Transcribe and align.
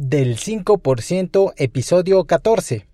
del 0.00 0.36
5% 0.38 1.52
episodio 1.56 2.24
14. 2.24 2.89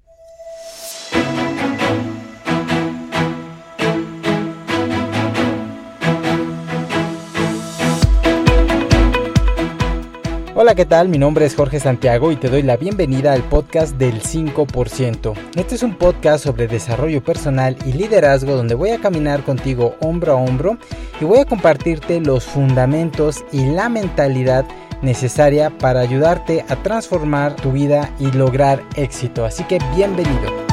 Hola, 10.66 10.74
¿qué 10.74 10.84
tal? 10.84 11.08
Mi 11.08 11.16
nombre 11.16 11.46
es 11.46 11.54
Jorge 11.54 11.78
Santiago 11.78 12.32
y 12.32 12.36
te 12.36 12.48
doy 12.48 12.62
la 12.62 12.76
bienvenida 12.76 13.32
al 13.32 13.44
podcast 13.44 13.94
del 13.98 14.20
5%. 14.20 15.32
Este 15.54 15.76
es 15.76 15.84
un 15.84 15.94
podcast 15.94 16.42
sobre 16.42 16.66
desarrollo 16.66 17.22
personal 17.22 17.76
y 17.86 17.92
liderazgo 17.92 18.56
donde 18.56 18.74
voy 18.74 18.90
a 18.90 18.98
caminar 18.98 19.44
contigo 19.44 19.94
hombro 20.00 20.32
a 20.32 20.34
hombro 20.34 20.76
y 21.20 21.24
voy 21.24 21.38
a 21.38 21.44
compartirte 21.44 22.18
los 22.20 22.42
fundamentos 22.46 23.44
y 23.52 23.64
la 23.66 23.88
mentalidad 23.88 24.66
necesaria 25.02 25.70
para 25.70 26.00
ayudarte 26.00 26.64
a 26.68 26.74
transformar 26.82 27.54
tu 27.54 27.70
vida 27.70 28.10
y 28.18 28.32
lograr 28.32 28.82
éxito. 28.96 29.44
Así 29.44 29.62
que 29.62 29.78
bienvenido. 29.94 30.65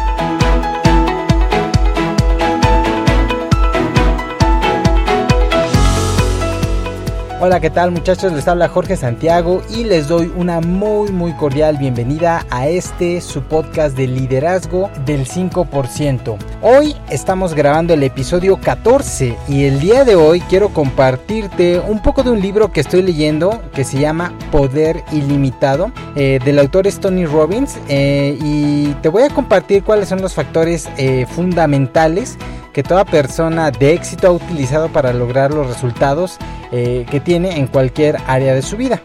Hola, 7.46 7.60
¿qué 7.60 7.70
tal 7.70 7.92
muchachos? 7.92 8.32
Les 8.32 8.48
habla 8.48 8.70
Jorge 8.70 8.96
Santiago 8.96 9.62
y 9.70 9.84
les 9.84 10.08
doy 10.08 10.32
una 10.38 10.62
muy 10.62 11.12
muy 11.12 11.34
cordial 11.34 11.76
bienvenida 11.76 12.46
a 12.50 12.70
este 12.70 13.20
su 13.20 13.42
podcast 13.42 13.98
de 13.98 14.08
liderazgo 14.08 14.90
del 15.06 15.28
5%. 15.28 16.38
Hoy 16.62 16.96
estamos 17.10 17.54
grabando 17.54 17.94
el 17.94 18.04
episodio 18.04 18.56
14 18.56 19.36
y 19.50 19.66
el 19.66 19.82
día 19.82 20.06
de 20.06 20.16
hoy 20.16 20.40
quiero 20.40 20.70
compartirte 20.70 21.82
un 21.82 22.02
poco 22.02 22.24
de 22.24 22.30
un 22.30 22.40
libro 22.40 22.72
que 22.72 22.80
estoy 22.80 23.02
leyendo 23.02 23.62
que 23.74 23.84
se 23.84 24.00
llama 24.00 24.32
Poder 24.50 25.04
Ilimitado 25.12 25.92
eh, 26.16 26.40
del 26.46 26.60
autor 26.60 26.88
es 26.88 27.02
Tony 27.02 27.26
Robbins 27.26 27.78
eh, 27.90 28.38
y 28.42 28.94
te 29.02 29.10
voy 29.10 29.24
a 29.24 29.30
compartir 29.30 29.84
cuáles 29.84 30.08
son 30.08 30.22
los 30.22 30.34
factores 30.34 30.88
eh, 30.96 31.26
fundamentales 31.30 32.38
que 32.74 32.84
toda 32.84 33.06
persona 33.06 33.72
de 33.72 33.94
éxito 33.94 34.28
ha 34.28 34.32
utilizado 34.32 34.90
para 34.90 35.14
lograr 35.14 35.54
los 35.54 35.68
resultados 35.68 36.38
eh, 36.72 37.06
que 37.10 37.20
tiene 37.20 37.58
en 37.58 37.68
cualquier 37.68 38.18
área 38.28 38.54
de 38.54 38.62
su 38.62 38.76
vida. 38.76 39.02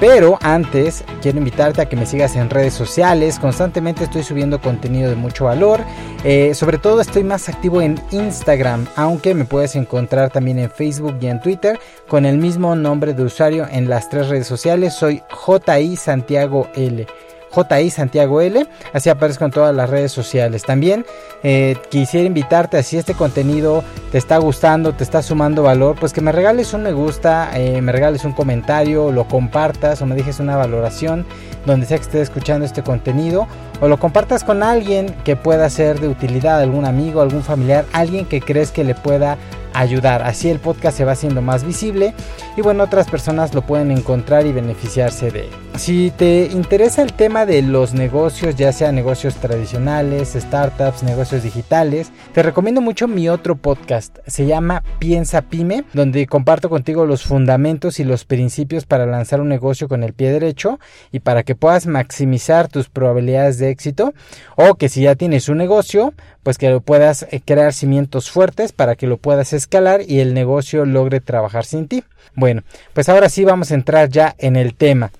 Pero 0.00 0.38
antes 0.42 1.04
quiero 1.20 1.38
invitarte 1.38 1.82
a 1.82 1.86
que 1.86 1.96
me 1.96 2.06
sigas 2.06 2.36
en 2.36 2.48
redes 2.48 2.72
sociales. 2.72 3.40
Constantemente 3.40 4.04
estoy 4.04 4.22
subiendo 4.22 4.60
contenido 4.60 5.10
de 5.10 5.16
mucho 5.16 5.46
valor. 5.46 5.80
Eh, 6.22 6.54
sobre 6.54 6.78
todo 6.78 7.00
estoy 7.00 7.24
más 7.24 7.48
activo 7.48 7.82
en 7.82 8.00
Instagram, 8.12 8.86
aunque 8.94 9.34
me 9.34 9.44
puedes 9.44 9.74
encontrar 9.74 10.30
también 10.30 10.60
en 10.60 10.70
Facebook 10.70 11.18
y 11.20 11.26
en 11.26 11.40
Twitter 11.40 11.80
con 12.06 12.26
el 12.26 12.38
mismo 12.38 12.76
nombre 12.76 13.14
de 13.14 13.24
usuario 13.24 13.66
en 13.68 13.88
las 13.88 14.08
tres 14.08 14.28
redes 14.28 14.46
sociales. 14.46 14.94
Soy 14.94 15.22
JI 15.28 15.96
Santiago 15.96 16.68
L. 16.76 17.04
JI 17.50 17.90
Santiago 17.90 18.40
L. 18.40 18.66
Así 18.92 19.10
aparezco 19.10 19.44
en 19.44 19.50
todas 19.50 19.74
las 19.74 19.90
redes 19.90 20.12
sociales. 20.12 20.62
También 20.64 21.04
eh, 21.42 21.76
quisiera 21.90 22.26
invitarte 22.26 22.76
a 22.76 22.82
si 22.82 22.96
este 22.96 23.14
contenido 23.14 23.84
te 24.12 24.18
está 24.18 24.38
gustando, 24.38 24.92
te 24.92 25.04
está 25.04 25.22
sumando 25.22 25.62
valor, 25.62 25.96
pues 25.98 26.12
que 26.12 26.20
me 26.20 26.32
regales 26.32 26.72
un 26.74 26.82
me 26.82 26.92
gusta, 26.92 27.50
eh, 27.54 27.80
me 27.82 27.92
regales 27.92 28.24
un 28.24 28.32
comentario, 28.32 29.12
lo 29.12 29.26
compartas 29.26 30.00
o 30.02 30.06
me 30.06 30.14
dejes 30.14 30.40
una 30.40 30.56
valoración 30.56 31.26
donde 31.66 31.86
sea 31.86 31.98
que 31.98 32.04
estés 32.04 32.22
escuchando 32.22 32.64
este 32.64 32.82
contenido 32.82 33.46
o 33.80 33.88
lo 33.88 33.98
compartas 33.98 34.44
con 34.44 34.62
alguien 34.62 35.14
que 35.24 35.36
pueda 35.36 35.68
ser 35.70 36.00
de 36.00 36.08
utilidad, 36.08 36.60
algún 36.60 36.84
amigo, 36.84 37.20
algún 37.20 37.42
familiar, 37.42 37.84
alguien 37.92 38.26
que 38.26 38.40
crees 38.40 38.70
que 38.70 38.84
le 38.84 38.94
pueda 38.94 39.36
ayudar. 39.78 40.22
Así 40.22 40.50
el 40.50 40.58
podcast 40.58 40.96
se 40.96 41.04
va 41.04 41.12
haciendo 41.12 41.42
más 41.42 41.64
visible 41.64 42.14
y 42.56 42.62
bueno, 42.62 42.84
otras 42.84 43.08
personas 43.08 43.54
lo 43.54 43.62
pueden 43.62 43.90
encontrar 43.90 44.46
y 44.46 44.52
beneficiarse 44.52 45.30
de 45.30 45.40
él. 45.42 45.50
Si 45.76 46.10
te 46.10 46.48
interesa 46.50 47.02
el 47.02 47.12
tema 47.12 47.46
de 47.46 47.62
los 47.62 47.94
negocios, 47.94 48.56
ya 48.56 48.72
sea 48.72 48.90
negocios 48.90 49.36
tradicionales, 49.36 50.34
startups, 50.34 51.04
negocios 51.04 51.44
digitales, 51.44 52.10
te 52.32 52.42
recomiendo 52.42 52.80
mucho 52.80 53.06
mi 53.06 53.28
otro 53.28 53.54
podcast. 53.54 54.18
Se 54.26 54.46
llama 54.46 54.82
Piensa 54.98 55.42
Pyme, 55.42 55.84
donde 55.92 56.26
comparto 56.26 56.68
contigo 56.68 57.06
los 57.06 57.22
fundamentos 57.22 58.00
y 58.00 58.04
los 58.04 58.24
principios 58.24 58.86
para 58.86 59.06
lanzar 59.06 59.40
un 59.40 59.48
negocio 59.48 59.86
con 59.86 60.02
el 60.02 60.14
pie 60.14 60.32
derecho 60.32 60.80
y 61.12 61.20
para 61.20 61.44
que 61.44 61.54
puedas 61.54 61.86
maximizar 61.86 62.66
tus 62.66 62.88
probabilidades 62.88 63.58
de 63.58 63.70
éxito 63.70 64.14
o 64.56 64.74
que 64.74 64.88
si 64.88 65.02
ya 65.02 65.14
tienes 65.14 65.48
un 65.48 65.58
negocio, 65.58 66.12
pues 66.42 66.58
que 66.58 66.70
lo 66.70 66.80
puedas 66.80 67.26
eh, 67.30 67.40
crear 67.44 67.72
cimientos 67.72 68.30
fuertes 68.30 68.72
para 68.72 68.96
que 68.96 69.06
lo 69.06 69.18
puedas 69.18 69.52
escalar 69.52 69.67
y 70.06 70.20
el 70.20 70.34
negocio 70.34 70.84
logre 70.84 71.20
trabajar 71.20 71.64
sin 71.64 71.88
ti. 71.88 72.04
Bueno, 72.34 72.62
pues 72.94 73.08
ahora 73.08 73.28
sí 73.28 73.44
vamos 73.44 73.70
a 73.70 73.74
entrar 73.74 74.08
ya 74.08 74.34
en 74.38 74.56
el 74.56 74.74
tema. 74.74 75.10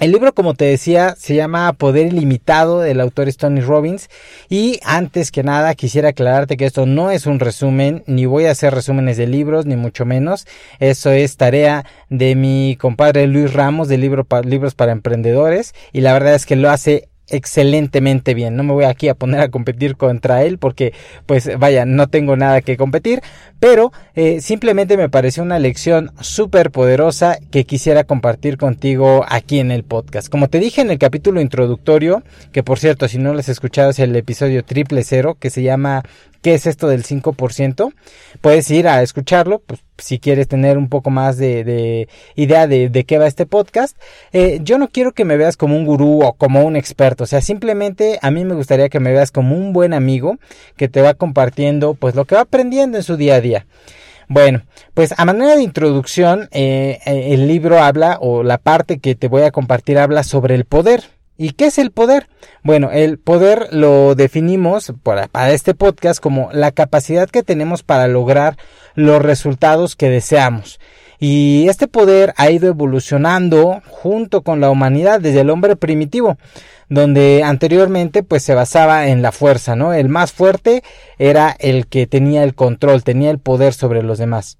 El 0.00 0.10
libro, 0.10 0.34
como 0.34 0.54
te 0.54 0.64
decía, 0.64 1.14
se 1.16 1.36
llama 1.36 1.72
Poder 1.74 2.06
Ilimitado 2.06 2.80
del 2.80 3.00
autor 3.00 3.32
Tony 3.34 3.60
Robbins. 3.60 4.10
Y 4.48 4.80
antes 4.82 5.30
que 5.30 5.44
nada, 5.44 5.74
quisiera 5.76 6.08
aclararte 6.08 6.56
que 6.56 6.66
esto 6.66 6.84
no 6.84 7.12
es 7.12 7.26
un 7.26 7.38
resumen, 7.38 8.02
ni 8.08 8.26
voy 8.26 8.46
a 8.46 8.50
hacer 8.50 8.74
resúmenes 8.74 9.18
de 9.18 9.28
libros, 9.28 9.66
ni 9.66 9.76
mucho 9.76 10.04
menos. 10.04 10.48
Eso 10.80 11.12
es 11.12 11.36
tarea 11.36 11.84
de 12.10 12.34
mi 12.34 12.76
compadre 12.80 13.28
Luis 13.28 13.52
Ramos 13.52 13.86
de 13.86 13.98
libro 13.98 14.26
Libros 14.42 14.74
para 14.74 14.90
Emprendedores. 14.90 15.74
Y 15.92 16.00
la 16.00 16.12
verdad 16.12 16.34
es 16.34 16.44
que 16.44 16.56
lo 16.56 16.70
hace 16.70 17.08
excelentemente 17.28 18.34
bien. 18.34 18.56
No 18.56 18.62
me 18.62 18.72
voy 18.72 18.84
aquí 18.84 19.08
a 19.08 19.14
poner 19.14 19.40
a 19.40 19.48
competir 19.48 19.96
contra 19.96 20.42
él 20.42 20.58
porque 20.58 20.92
pues 21.26 21.58
vaya, 21.58 21.84
no 21.84 22.08
tengo 22.08 22.36
nada 22.36 22.60
que 22.60 22.76
competir, 22.76 23.22
pero 23.60 23.92
eh, 24.14 24.40
simplemente 24.40 24.96
me 24.96 25.08
pareció 25.08 25.42
una 25.42 25.58
lección 25.58 26.12
súper 26.20 26.70
poderosa 26.70 27.38
que 27.50 27.64
quisiera 27.64 28.04
compartir 28.04 28.58
contigo 28.58 29.24
aquí 29.28 29.60
en 29.60 29.70
el 29.70 29.84
podcast. 29.84 30.28
Como 30.28 30.48
te 30.48 30.58
dije 30.58 30.80
en 30.80 30.90
el 30.90 30.98
capítulo 30.98 31.40
introductorio, 31.40 32.22
que 32.52 32.62
por 32.62 32.78
cierto, 32.78 33.08
si 33.08 33.18
no 33.18 33.32
lo 33.32 33.40
has 33.40 33.48
escuchado 33.48 33.90
es 33.90 33.98
el 33.98 34.14
episodio 34.16 34.64
triple 34.64 35.02
cero 35.04 35.36
que 35.38 35.50
se 35.50 35.62
llama 35.62 36.02
¿Qué 36.44 36.52
es 36.52 36.66
esto 36.66 36.88
del 36.88 37.04
5%? 37.04 37.94
Puedes 38.42 38.70
ir 38.70 38.86
a 38.86 39.00
escucharlo, 39.00 39.60
pues, 39.60 39.80
si 39.96 40.18
quieres 40.18 40.46
tener 40.46 40.76
un 40.76 40.90
poco 40.90 41.08
más 41.08 41.38
de, 41.38 42.06
idea 42.34 42.66
de, 42.66 43.04
qué 43.08 43.16
va 43.16 43.26
este 43.26 43.46
podcast. 43.46 43.96
Eh, 44.34 44.60
yo 44.62 44.76
no 44.76 44.88
quiero 44.88 45.12
que 45.12 45.24
me 45.24 45.38
veas 45.38 45.56
como 45.56 45.74
un 45.74 45.86
gurú 45.86 46.22
o 46.22 46.34
como 46.34 46.62
un 46.62 46.76
experto, 46.76 47.24
o 47.24 47.26
sea, 47.26 47.40
simplemente 47.40 48.18
a 48.20 48.30
mí 48.30 48.44
me 48.44 48.54
gustaría 48.54 48.90
que 48.90 49.00
me 49.00 49.12
veas 49.12 49.30
como 49.30 49.56
un 49.56 49.72
buen 49.72 49.94
amigo 49.94 50.36
que 50.76 50.86
te 50.86 51.00
va 51.00 51.14
compartiendo 51.14 51.94
pues 51.94 52.14
lo 52.14 52.26
que 52.26 52.34
va 52.34 52.42
aprendiendo 52.42 52.98
en 52.98 53.04
su 53.04 53.16
día 53.16 53.36
a 53.36 53.40
día. 53.40 53.66
Bueno, 54.28 54.64
pues 54.92 55.14
a 55.16 55.24
manera 55.24 55.56
de 55.56 55.62
introducción, 55.62 56.50
eh, 56.52 56.98
eh, 57.06 57.28
el 57.32 57.48
libro 57.48 57.78
habla, 57.82 58.18
o 58.20 58.42
la 58.42 58.58
parte 58.58 58.98
que 58.98 59.14
te 59.14 59.28
voy 59.28 59.44
a 59.44 59.50
compartir 59.50 59.96
habla 59.98 60.22
sobre 60.22 60.54
el 60.56 60.66
poder. 60.66 61.04
¿Y 61.36 61.50
qué 61.50 61.66
es 61.66 61.78
el 61.78 61.90
poder? 61.90 62.28
Bueno, 62.62 62.90
el 62.92 63.18
poder 63.18 63.68
lo 63.72 64.14
definimos 64.14 64.92
para, 65.02 65.28
este 65.52 65.74
podcast 65.74 66.20
como 66.20 66.50
la 66.52 66.70
capacidad 66.70 67.28
que 67.28 67.42
tenemos 67.42 67.82
para 67.82 68.06
lograr 68.06 68.56
los 68.94 69.20
resultados 69.20 69.96
que 69.96 70.10
deseamos. 70.10 70.78
Y 71.18 71.66
este 71.68 71.88
poder 71.88 72.34
ha 72.36 72.50
ido 72.50 72.68
evolucionando 72.68 73.82
junto 73.88 74.42
con 74.42 74.60
la 74.60 74.70
humanidad 74.70 75.20
desde 75.20 75.40
el 75.40 75.50
hombre 75.50 75.74
primitivo, 75.74 76.38
donde 76.88 77.42
anteriormente 77.44 78.22
pues 78.22 78.44
se 78.44 78.54
basaba 78.54 79.08
en 79.08 79.20
la 79.22 79.32
fuerza, 79.32 79.74
¿no? 79.74 79.92
El 79.92 80.08
más 80.08 80.32
fuerte 80.32 80.84
era 81.18 81.56
el 81.58 81.88
que 81.88 82.06
tenía 82.06 82.44
el 82.44 82.54
control, 82.54 83.02
tenía 83.02 83.30
el 83.30 83.38
poder 83.40 83.74
sobre 83.74 84.02
los 84.02 84.18
demás. 84.18 84.58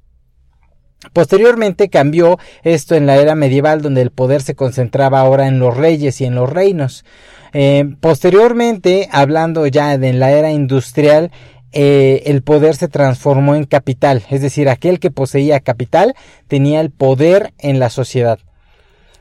Posteriormente 1.12 1.88
cambió 1.90 2.38
esto 2.62 2.94
en 2.94 3.06
la 3.06 3.16
era 3.16 3.34
medieval 3.34 3.82
donde 3.82 4.02
el 4.02 4.10
poder 4.10 4.42
se 4.42 4.54
concentraba 4.54 5.20
ahora 5.20 5.48
en 5.48 5.58
los 5.58 5.76
reyes 5.76 6.20
y 6.20 6.24
en 6.24 6.34
los 6.34 6.50
reinos. 6.50 7.04
Eh, 7.52 7.94
posteriormente, 8.00 9.08
hablando 9.12 9.66
ya 9.66 9.98
de 9.98 10.12
la 10.12 10.32
era 10.32 10.50
industrial, 10.50 11.30
eh, 11.72 12.22
el 12.26 12.42
poder 12.42 12.76
se 12.76 12.88
transformó 12.88 13.54
en 13.54 13.64
capital, 13.64 14.24
es 14.30 14.40
decir, 14.40 14.68
aquel 14.68 15.00
que 15.00 15.10
poseía 15.10 15.60
capital 15.60 16.14
tenía 16.48 16.80
el 16.80 16.90
poder 16.90 17.52
en 17.58 17.78
la 17.78 17.90
sociedad. 17.90 18.38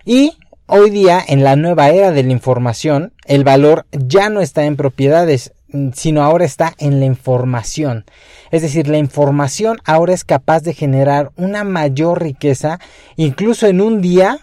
Y 0.06 0.38
hoy 0.68 0.90
día, 0.90 1.24
en 1.28 1.44
la 1.44 1.56
nueva 1.56 1.90
era 1.90 2.12
de 2.12 2.24
la 2.24 2.32
información, 2.32 3.14
el 3.26 3.44
valor 3.44 3.86
ya 3.92 4.30
no 4.30 4.42
está 4.42 4.66
en 4.66 4.76
propiedades, 4.76 5.52
Mm, 5.74 5.90
sino 5.96 6.24
ahora 6.24 6.46
está 6.46 6.74
en 6.78 7.00
la 7.00 7.06
información. 7.06 8.06
Es 8.54 8.62
decir, 8.62 8.88
la 8.88 9.00
información 9.00 9.80
ahora 9.84 10.14
es 10.14 10.24
capaz 10.24 10.62
de 10.62 10.76
generar 10.76 11.32
una 11.38 11.64
mayor 11.64 12.22
riqueza, 12.22 12.80
incluso 13.16 13.66
en 13.66 13.82
un 13.82 14.00
día, 14.00 14.42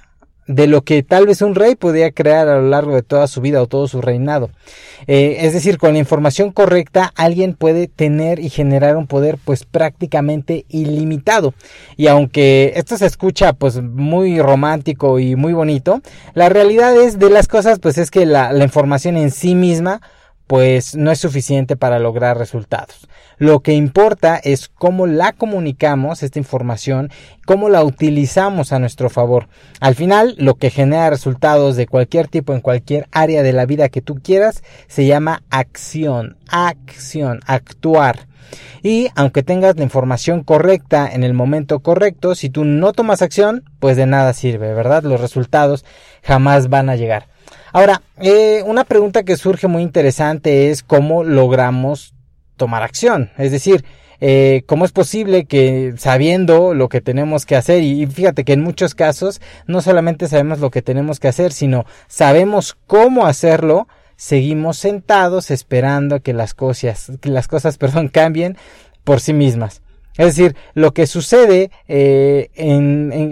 de 0.49 0.67
lo 0.67 0.83
que 0.83 1.05
tal 1.05 1.29
vez 1.29 1.43
un 1.43 1.55
rey 1.55 1.77
podía 1.77 2.11
crear 2.11 2.49
a 2.49 2.57
lo 2.57 2.69
largo 2.69 2.97
de 2.97 3.03
toda 3.03 3.29
su 3.29 3.41
vida 3.41 3.63
o 3.63 3.69
todo 3.69 3.87
su 3.87 4.01
reinado. 4.01 4.51
Eh, 5.07 5.37
es 5.43 5.53
decir, 5.53 5.79
con 5.79 5.93
la 5.93 6.01
información 6.01 6.51
correcta 6.51 7.13
alguien 7.15 7.55
puede 7.55 7.87
tener 7.87 8.41
y 8.41 8.49
generar 8.49 8.97
un 8.97 9.07
poder 9.07 9.39
pues 9.45 9.65
prácticamente 9.65 10.65
ilimitado. 10.69 11.55
Y 11.97 12.09
aunque 12.09 12.73
esto 12.75 12.99
se 12.99 13.07
escucha 13.07 13.53
pues 13.53 13.81
muy 13.81 14.41
romántico 14.41 15.21
y 15.21 15.37
muy 15.37 15.53
bonito, 15.53 16.03
la 16.35 16.49
realidad 16.49 16.97
es 16.97 17.21
de 17.21 17.31
las 17.31 17.47
cosas 17.47 17.79
pues 17.79 17.97
es 17.97 18.11
que 18.11 18.27
la, 18.27 18.53
la 18.53 18.65
información 18.65 19.17
en 19.17 19.31
sí 19.31 19.55
misma 19.55 20.01
pues 20.51 20.97
no 20.97 21.13
es 21.13 21.21
suficiente 21.21 21.77
para 21.77 22.01
lograr 22.01 22.37
resultados. 22.37 23.07
Lo 23.39 23.61
que 23.61 23.75
importa 23.75 24.37
es 24.43 24.67
cómo 24.67 25.07
la 25.07 25.33
comunicamos, 25.33 26.25
esta 26.25 26.41
información, 26.41 27.09
cómo 27.47 27.69
la 27.69 27.85
utilizamos 27.85 28.73
a 28.73 28.81
nuestro 28.81 29.11
favor. 29.11 29.47
Al 29.79 29.95
final, 29.95 30.35
lo 30.39 30.57
que 30.57 30.71
genera 30.71 31.09
resultados 31.09 31.77
de 31.77 31.87
cualquier 31.87 32.27
tipo 32.27 32.53
en 32.53 32.63
cualquier 32.63 33.07
área 33.13 33.45
de 33.45 33.53
la 33.53 33.65
vida 33.65 33.91
que 33.91 34.03
tú 34.03 34.17
quieras 34.17 34.65
se 34.89 35.07
llama 35.07 35.45
acción, 35.51 36.37
acción, 36.49 37.39
actuar. 37.47 38.27
Y 38.83 39.07
aunque 39.15 39.45
tengas 39.45 39.77
la 39.77 39.85
información 39.85 40.43
correcta 40.43 41.09
en 41.13 41.23
el 41.23 41.33
momento 41.33 41.79
correcto, 41.79 42.35
si 42.35 42.51
tú 42.51 42.65
no 42.65 42.93
tomas 42.93 43.23
acción, 43.23 43.63
pues 43.79 43.97
de 43.97 44.07
nada 44.07 44.33
sirve, 44.33 44.75
¿verdad? 44.75 45.05
Los 45.05 45.21
resultados 45.21 45.85
jamás 46.25 46.69
van 46.69 46.91
a 46.91 46.97
llegar. 46.97 47.30
Ahora, 47.73 48.03
eh, 48.21 48.63
una 48.67 48.85
pregunta 48.85 49.23
que 49.23 49.37
surge 49.37 49.69
muy 49.69 49.83
interesante 49.83 50.71
es 50.71 50.83
cómo 50.83 51.25
logramos 51.25 52.15
tomar 52.57 52.83
acción. 52.83 53.31
Es 53.39 53.53
decir, 53.53 53.85
eh, 54.21 54.65
cómo 54.67 54.85
es 54.85 54.93
posible 54.93 55.47
que 55.47 55.95
sabiendo 55.97 56.75
lo 56.75 56.89
que 56.89 57.01
tenemos 57.01 57.47
que 57.47 57.57
hacer 57.57 57.83
y, 57.83 58.07
fíjate 58.07 58.45
que 58.45 58.53
en 58.53 58.63
muchos 58.63 58.95
casos 58.95 59.41
no 59.67 59.81
solamente 59.81 60.29
sabemos 60.29 60.59
lo 60.59 60.71
que 60.71 60.83
tenemos 60.83 61.21
que 61.21 61.29
hacer, 61.29 61.53
sino 61.53 61.87
sabemos 62.07 62.77
cómo 62.87 63.27
hacerlo, 63.27 63.89
seguimos 64.17 64.77
sentados 64.77 65.51
esperando 65.51 66.21
que 66.21 66.35
las 66.35 66.53
cosas, 66.53 67.13
que 67.21 67.31
las 67.31 67.49
cosas, 67.49 67.79
perdón, 67.79 68.09
cambien 68.09 68.59
por 69.05 69.21
sí 69.21 69.33
mismas. 69.33 69.81
Es 70.21 70.37
decir, 70.37 70.55
lo 70.75 70.93
que 70.93 71.07
sucede 71.07 71.71
eh, 71.89 72.51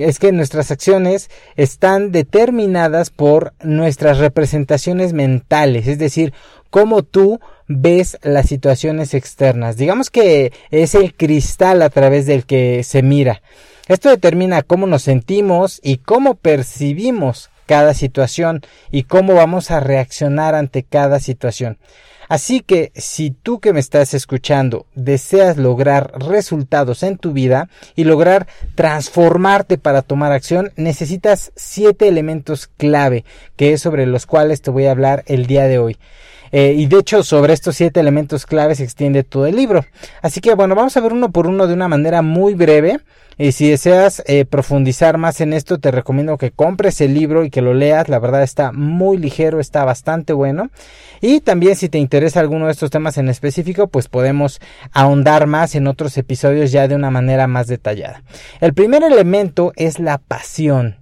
es 0.00 0.19
que 0.19 0.32
nuestras 0.32 0.70
acciones 0.70 1.29
están 1.55 2.12
determinadas 2.12 3.11
por 3.11 3.52
nuestras 3.62 4.17
representaciones 4.17 5.12
mentales, 5.12 5.87
es 5.87 5.99
decir, 5.99 6.32
cómo 6.70 7.02
tú 7.02 7.40
ves 7.67 8.17
las 8.23 8.46
situaciones 8.46 9.12
externas. 9.12 9.76
Digamos 9.76 10.08
que 10.08 10.50
es 10.70 10.94
el 10.94 11.12
cristal 11.12 11.82
a 11.82 11.90
través 11.90 12.25
del 12.25 12.46
que 12.46 12.82
se 12.85 13.02
mira. 13.02 13.43
Esto 13.87 14.08
determina 14.08 14.62
cómo 14.62 14.87
nos 14.87 15.02
sentimos 15.02 15.81
y 15.82 15.99
cómo 15.99 16.37
percibimos 16.37 17.50
cada 17.69 17.93
situación 17.93 18.62
y 18.91 19.03
cómo 19.05 19.35
vamos 19.35 19.70
a 19.70 19.79
reaccionar 19.79 20.55
ante 20.56 20.82
cada 20.82 21.20
situación. 21.20 21.79
Así 22.29 22.61
que 22.61 22.93
si 22.94 23.31
tú 23.31 23.61
que 23.61 23.73
me 23.73 23.81
estás 23.81 24.12
escuchando 24.12 24.87
deseas 24.94 25.56
lograr 25.56 26.12
resultados 26.19 27.03
en 27.03 27.17
tu 27.17 27.32
vida 27.32 27.69
y 27.94 28.05
lograr 28.05 28.47
transformarte 28.75 29.79
para 29.79 30.03
tomar 30.03 30.32
acción, 30.32 30.73
necesitas 30.76 31.53
siete 31.56 32.09
elementos 32.09 32.67
clave, 32.67 33.25
que 33.56 33.73
es 33.73 33.81
sobre 33.81 34.06
los 34.06 34.26
cuales 34.26 34.61
te 34.61 34.70
voy 34.70 34.87
a 34.87 34.91
hablar 34.91 35.25
el 35.26 35.47
día 35.47 35.65
de 35.65 35.79
hoy. 35.79 35.99
Eh, 36.53 36.75
y 36.77 36.87
de 36.87 36.99
hecho 36.99 37.23
sobre 37.23 37.53
estos 37.53 37.77
siete 37.77 38.00
elementos 38.00 38.47
clave 38.47 38.75
se 38.75 38.85
extiende 38.85 39.25
todo 39.25 39.47
el 39.47 39.56
libro. 39.56 39.85
Así 40.23 40.41
que 40.41 40.55
bueno, 40.55 40.75
vamos 40.75 40.97
a 40.97 41.00
ver 41.00 41.12
uno 41.12 41.31
por 41.31 41.47
uno 41.47 41.67
de 41.67 41.75
una 41.75 41.89
manera 41.89 42.23
muy 42.23 42.55
breve. 42.55 43.00
Y 43.41 43.53
si 43.53 43.71
deseas 43.71 44.21
eh, 44.27 44.45
profundizar 44.45 45.17
más 45.17 45.41
en 45.41 45.53
esto, 45.53 45.79
te 45.79 45.93
recomiendo 45.93 46.37
que 46.39 46.50
compres 46.50 47.00
el 47.00 47.15
libro 47.15 47.45
y 47.45 47.50
que 47.50 47.62
lo 47.62 47.73
leas. 47.73 48.09
La 48.09 48.19
verdad 48.19 48.43
está 48.43 48.73
muy 48.73 49.17
ligero, 49.17 49.61
está 49.61 49.85
bastante 49.85 50.33
bueno. 50.33 50.71
Y 51.21 51.41
también 51.41 51.77
si 51.77 51.89
te 51.89 51.99
interesa 51.99 52.41
alguno 52.41 52.67
de 52.67 52.73
estos 52.73 52.91
temas 52.91 53.17
en 53.17 53.29
específico, 53.29 53.87
pues 53.87 54.09
podemos 54.09 54.61
ahondar 54.93 55.47
más 55.47 55.77
en 55.77 55.87
otros 55.87 56.19
episodios 56.19 56.73
ya 56.73 56.89
de 56.89 56.97
una 56.97 57.11
manera 57.11 57.47
más 57.47 57.69
detallada. 57.69 58.25
El 58.61 58.75
primer 58.75 59.05
elemento 59.05 59.73
es 59.77 60.01
la 60.01 60.19
pasión. 60.19 60.97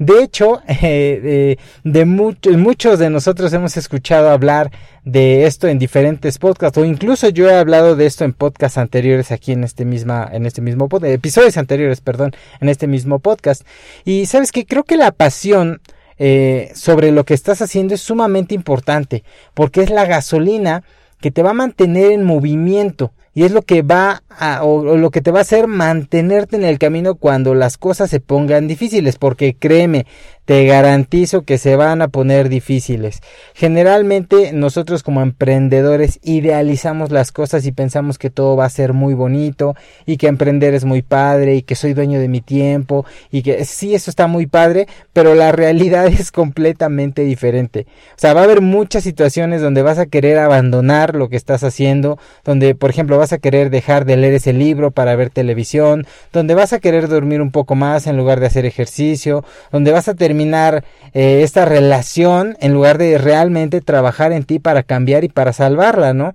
De 0.00 0.22
hecho, 0.22 0.62
eh, 0.66 1.58
de, 1.84 2.04
muchos 2.06 2.98
de 2.98 3.10
nosotros 3.10 3.52
hemos 3.52 3.76
escuchado 3.76 4.30
hablar 4.30 4.72
de 5.04 5.44
esto 5.44 5.68
en 5.68 5.78
diferentes 5.78 6.38
podcasts 6.38 6.78
o 6.78 6.86
incluso 6.86 7.28
yo 7.28 7.50
he 7.50 7.54
hablado 7.54 7.96
de 7.96 8.06
esto 8.06 8.24
en 8.24 8.32
podcasts 8.32 8.78
anteriores 8.78 9.30
aquí 9.30 9.52
en 9.52 9.62
este 9.62 9.84
misma 9.84 10.26
en 10.32 10.46
este 10.46 10.62
mismo 10.62 10.88
podcast, 10.88 11.12
episodios 11.12 11.58
anteriores, 11.58 12.00
perdón, 12.00 12.32
en 12.62 12.70
este 12.70 12.86
mismo 12.86 13.18
podcast. 13.18 13.62
Y 14.06 14.24
sabes 14.24 14.52
que 14.52 14.64
creo 14.64 14.84
que 14.84 14.96
la 14.96 15.12
pasión 15.12 15.82
eh, 16.18 16.72
sobre 16.74 17.12
lo 17.12 17.24
que 17.24 17.34
estás 17.34 17.60
haciendo 17.60 17.92
es 17.92 18.00
sumamente 18.00 18.54
importante 18.54 19.22
porque 19.52 19.82
es 19.82 19.90
la 19.90 20.06
gasolina 20.06 20.82
que 21.20 21.30
te 21.30 21.42
va 21.42 21.50
a 21.50 21.54
mantener 21.54 22.12
en 22.12 22.24
movimiento 22.24 23.12
y 23.32 23.44
es 23.44 23.52
lo 23.52 23.62
que 23.62 23.82
va 23.82 24.22
a, 24.28 24.64
o, 24.64 24.96
lo 24.96 25.10
que 25.10 25.20
te 25.20 25.30
va 25.30 25.38
a 25.38 25.42
hacer 25.42 25.66
mantenerte 25.66 26.56
en 26.56 26.64
el 26.64 26.78
camino 26.78 27.14
cuando 27.14 27.54
las 27.54 27.78
cosas 27.78 28.10
se 28.10 28.20
pongan 28.20 28.66
difíciles, 28.66 29.16
porque 29.16 29.54
créeme, 29.54 30.06
te 30.50 30.66
garantizo 30.66 31.42
que 31.42 31.58
se 31.58 31.76
van 31.76 32.02
a 32.02 32.08
poner 32.08 32.48
difíciles. 32.48 33.20
Generalmente 33.54 34.52
nosotros 34.52 35.04
como 35.04 35.22
emprendedores 35.22 36.18
idealizamos 36.24 37.12
las 37.12 37.30
cosas 37.30 37.64
y 37.66 37.70
pensamos 37.70 38.18
que 38.18 38.30
todo 38.30 38.56
va 38.56 38.64
a 38.64 38.70
ser 38.70 38.92
muy 38.92 39.14
bonito 39.14 39.76
y 40.06 40.16
que 40.16 40.26
emprender 40.26 40.74
es 40.74 40.84
muy 40.84 41.02
padre 41.02 41.54
y 41.54 41.62
que 41.62 41.76
soy 41.76 41.92
dueño 41.92 42.18
de 42.18 42.26
mi 42.26 42.40
tiempo 42.40 43.06
y 43.30 43.42
que 43.42 43.64
sí, 43.64 43.94
eso 43.94 44.10
está 44.10 44.26
muy 44.26 44.48
padre, 44.48 44.88
pero 45.12 45.36
la 45.36 45.52
realidad 45.52 46.06
es 46.08 46.32
completamente 46.32 47.22
diferente. 47.22 47.86
O 48.16 48.18
sea, 48.18 48.34
va 48.34 48.40
a 48.40 48.44
haber 48.44 48.60
muchas 48.60 49.04
situaciones 49.04 49.62
donde 49.62 49.82
vas 49.82 49.98
a 49.98 50.06
querer 50.06 50.40
abandonar 50.40 51.14
lo 51.14 51.28
que 51.28 51.36
estás 51.36 51.62
haciendo, 51.62 52.18
donde 52.42 52.74
por 52.74 52.90
ejemplo 52.90 53.18
vas 53.20 53.32
a 53.32 53.38
querer 53.38 53.70
dejar 53.70 54.04
de 54.04 54.16
leer 54.16 54.34
ese 54.34 54.52
libro 54.52 54.90
para 54.90 55.14
ver 55.14 55.30
televisión, 55.30 56.06
donde 56.32 56.54
vas 56.54 56.72
a 56.72 56.80
querer 56.80 57.08
dormir 57.08 57.40
un 57.40 57.52
poco 57.52 57.74
más 57.74 58.06
en 58.06 58.16
lugar 58.16 58.40
de 58.40 58.46
hacer 58.46 58.66
ejercicio, 58.66 59.44
donde 59.70 59.92
vas 59.92 60.08
a 60.08 60.14
terminar 60.14 60.84
eh, 61.14 61.42
esta 61.42 61.64
relación 61.64 62.56
en 62.60 62.72
lugar 62.72 62.98
de 62.98 63.16
realmente 63.18 63.80
trabajar 63.80 64.32
en 64.32 64.44
ti 64.44 64.58
para 64.58 64.82
cambiar 64.82 65.24
y 65.24 65.28
para 65.28 65.52
salvarla, 65.52 66.12
¿no? 66.12 66.34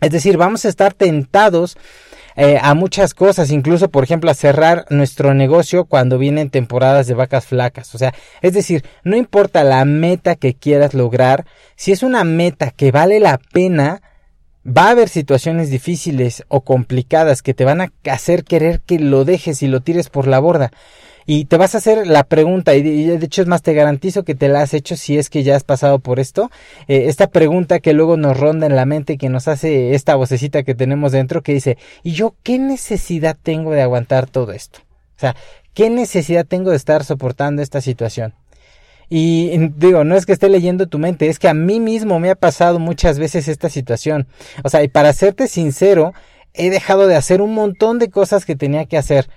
Es 0.00 0.10
decir, 0.10 0.36
vamos 0.36 0.64
a 0.64 0.68
estar 0.68 0.92
tentados 0.92 1.76
eh, 2.36 2.58
a 2.60 2.74
muchas 2.74 3.14
cosas, 3.14 3.50
incluso 3.50 3.90
por 3.90 4.02
ejemplo 4.02 4.28
a 4.28 4.34
cerrar 4.34 4.86
nuestro 4.90 5.34
negocio 5.34 5.84
cuando 5.84 6.18
vienen 6.18 6.50
temporadas 6.50 7.06
de 7.06 7.14
vacas 7.14 7.46
flacas. 7.46 7.94
O 7.94 7.98
sea, 7.98 8.12
es 8.42 8.52
decir, 8.52 8.84
no 9.04 9.16
importa 9.16 9.62
la 9.62 9.84
meta 9.84 10.34
que 10.34 10.54
quieras 10.54 10.94
lograr, 10.94 11.46
si 11.76 11.92
es 11.92 12.02
una 12.02 12.24
meta 12.24 12.72
que 12.72 12.90
vale 12.90 13.20
la 13.20 13.38
pena, 13.38 14.02
va 14.66 14.88
a 14.88 14.90
haber 14.90 15.08
situaciones 15.08 15.70
difíciles 15.70 16.44
o 16.48 16.62
complicadas 16.62 17.42
que 17.42 17.54
te 17.54 17.64
van 17.64 17.80
a 17.80 17.92
hacer 18.10 18.44
querer 18.44 18.80
que 18.80 18.98
lo 18.98 19.24
dejes 19.24 19.62
y 19.62 19.68
lo 19.68 19.80
tires 19.80 20.08
por 20.08 20.26
la 20.26 20.40
borda. 20.40 20.70
Y 21.26 21.46
te 21.46 21.56
vas 21.56 21.74
a 21.74 21.78
hacer 21.78 22.06
la 22.06 22.24
pregunta, 22.24 22.74
y 22.74 22.82
de 22.82 23.24
hecho 23.24 23.40
es 23.40 23.48
más, 23.48 23.62
te 23.62 23.72
garantizo 23.72 24.24
que 24.24 24.34
te 24.34 24.48
la 24.48 24.60
has 24.60 24.74
hecho 24.74 24.94
si 24.94 25.16
es 25.16 25.30
que 25.30 25.42
ya 25.42 25.56
has 25.56 25.64
pasado 25.64 25.98
por 25.98 26.20
esto. 26.20 26.50
Eh, 26.86 27.06
esta 27.06 27.28
pregunta 27.28 27.80
que 27.80 27.94
luego 27.94 28.18
nos 28.18 28.38
ronda 28.38 28.66
en 28.66 28.76
la 28.76 28.84
mente, 28.84 29.16
que 29.16 29.30
nos 29.30 29.48
hace 29.48 29.94
esta 29.94 30.16
vocecita 30.16 30.64
que 30.64 30.74
tenemos 30.74 31.12
dentro, 31.12 31.42
que 31.42 31.54
dice, 31.54 31.78
¿y 32.02 32.12
yo 32.12 32.34
qué 32.42 32.58
necesidad 32.58 33.38
tengo 33.42 33.70
de 33.70 33.80
aguantar 33.80 34.28
todo 34.28 34.52
esto? 34.52 34.80
O 35.16 35.20
sea, 35.20 35.34
¿qué 35.72 35.88
necesidad 35.88 36.44
tengo 36.44 36.70
de 36.70 36.76
estar 36.76 37.04
soportando 37.04 37.62
esta 37.62 37.80
situación? 37.80 38.34
Y 39.08 39.56
digo, 39.76 40.04
no 40.04 40.16
es 40.16 40.26
que 40.26 40.32
esté 40.32 40.48
leyendo 40.48 40.86
tu 40.86 40.98
mente, 40.98 41.28
es 41.28 41.38
que 41.38 41.48
a 41.48 41.54
mí 41.54 41.80
mismo 41.80 42.18
me 42.20 42.30
ha 42.30 42.34
pasado 42.34 42.78
muchas 42.78 43.18
veces 43.18 43.48
esta 43.48 43.68
situación. 43.68 44.26
O 44.62 44.68
sea, 44.68 44.82
y 44.82 44.88
para 44.88 45.12
serte 45.12 45.48
sincero, 45.48 46.14
he 46.52 46.70
dejado 46.70 47.06
de 47.06 47.16
hacer 47.16 47.42
un 47.42 47.54
montón 47.54 47.98
de 47.98 48.10
cosas 48.10 48.44
que 48.44 48.56
tenía 48.56 48.86
que 48.86 48.96
hacer. 48.96 49.28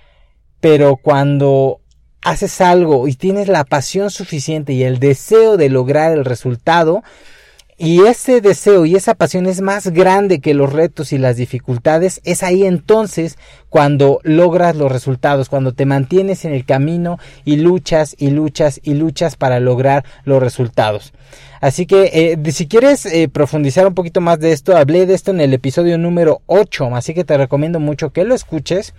Pero 0.60 0.96
cuando 0.96 1.80
haces 2.22 2.60
algo 2.60 3.08
y 3.08 3.14
tienes 3.14 3.48
la 3.48 3.64
pasión 3.64 4.10
suficiente 4.10 4.72
y 4.72 4.82
el 4.82 4.98
deseo 4.98 5.56
de 5.56 5.68
lograr 5.68 6.12
el 6.12 6.24
resultado, 6.24 7.02
y 7.78 8.04
ese 8.06 8.40
deseo 8.40 8.84
y 8.86 8.96
esa 8.96 9.14
pasión 9.14 9.46
es 9.46 9.60
más 9.60 9.86
grande 9.88 10.40
que 10.40 10.52
los 10.52 10.72
retos 10.72 11.12
y 11.12 11.18
las 11.18 11.36
dificultades, 11.36 12.20
es 12.24 12.42
ahí 12.42 12.64
entonces 12.64 13.38
cuando 13.68 14.20
logras 14.24 14.74
los 14.74 14.90
resultados, 14.90 15.48
cuando 15.48 15.72
te 15.72 15.86
mantienes 15.86 16.44
en 16.44 16.52
el 16.52 16.64
camino 16.64 17.18
y 17.44 17.56
luchas 17.56 18.16
y 18.18 18.30
luchas 18.30 18.80
y 18.82 18.94
luchas 18.94 19.36
para 19.36 19.60
lograr 19.60 20.04
los 20.24 20.42
resultados. 20.42 21.12
Así 21.60 21.86
que 21.86 22.10
eh, 22.12 22.52
si 22.52 22.68
quieres 22.68 23.04
eh, 23.06 23.28
profundizar 23.28 23.86
un 23.86 23.94
poquito 23.94 24.20
más 24.20 24.38
de 24.38 24.52
esto, 24.52 24.76
hablé 24.76 25.06
de 25.06 25.14
esto 25.14 25.30
en 25.30 25.40
el 25.40 25.52
episodio 25.52 25.98
número 25.98 26.42
8, 26.46 26.94
así 26.94 27.14
que 27.14 27.24
te 27.24 27.36
recomiendo 27.36 27.80
mucho 27.80 28.10
que 28.10 28.24
lo 28.24 28.34
escuches. 28.34 28.94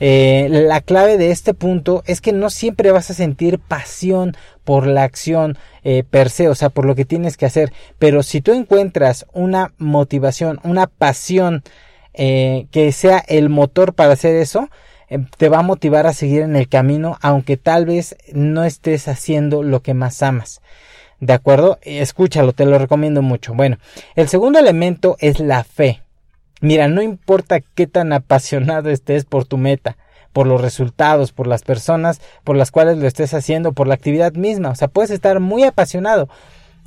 Eh, 0.00 0.48
la 0.50 0.80
clave 0.80 1.18
de 1.18 1.30
este 1.30 1.54
punto 1.54 2.02
es 2.06 2.20
que 2.20 2.32
no 2.32 2.50
siempre 2.50 2.92
vas 2.92 3.10
a 3.10 3.14
sentir 3.14 3.58
pasión 3.58 4.36
por 4.64 4.86
la 4.86 5.02
acción 5.02 5.58
per 6.10 6.30
se, 6.30 6.48
o 6.48 6.54
sea, 6.54 6.70
por 6.70 6.86
lo 6.86 6.94
que 6.94 7.04
tienes 7.04 7.36
que 7.36 7.44
hacer, 7.44 7.70
pero 7.98 8.22
si 8.22 8.40
tú 8.40 8.54
encuentras 8.54 9.26
una 9.34 9.74
motivación, 9.76 10.58
una 10.64 10.86
pasión, 10.86 11.62
que 12.14 12.90
sea 12.94 13.22
el 13.28 13.50
motor 13.50 13.92
para 13.92 14.14
hacer 14.14 14.36
eso, 14.36 14.70
te 15.36 15.50
va 15.50 15.58
a 15.58 15.62
motivar 15.62 16.06
a 16.06 16.14
seguir 16.14 16.40
en 16.40 16.56
el 16.56 16.70
camino, 16.70 17.18
aunque 17.20 17.58
tal 17.58 17.84
vez 17.84 18.16
no 18.32 18.64
estés 18.64 19.06
haciendo 19.06 19.62
lo 19.62 19.82
que 19.82 19.92
más 19.92 20.22
amas. 20.22 20.62
¿De 21.20 21.32
acuerdo? 21.32 21.78
Escúchalo, 21.82 22.52
te 22.52 22.66
lo 22.66 22.78
recomiendo 22.78 23.22
mucho. 23.22 23.54
Bueno, 23.54 23.78
el 24.14 24.28
segundo 24.28 24.58
elemento 24.58 25.16
es 25.20 25.40
la 25.40 25.64
fe. 25.64 26.02
Mira, 26.60 26.88
no 26.88 27.02
importa 27.02 27.60
qué 27.60 27.86
tan 27.86 28.12
apasionado 28.12 28.90
estés 28.90 29.24
por 29.24 29.44
tu 29.44 29.58
meta, 29.58 29.96
por 30.32 30.46
los 30.46 30.60
resultados, 30.60 31.32
por 31.32 31.46
las 31.46 31.62
personas 31.62 32.20
por 32.42 32.56
las 32.56 32.70
cuales 32.70 32.98
lo 32.98 33.06
estés 33.06 33.34
haciendo, 33.34 33.72
por 33.72 33.86
la 33.86 33.94
actividad 33.94 34.32
misma. 34.34 34.70
O 34.70 34.74
sea, 34.74 34.88
puedes 34.88 35.10
estar 35.10 35.40
muy 35.40 35.64
apasionado, 35.64 36.28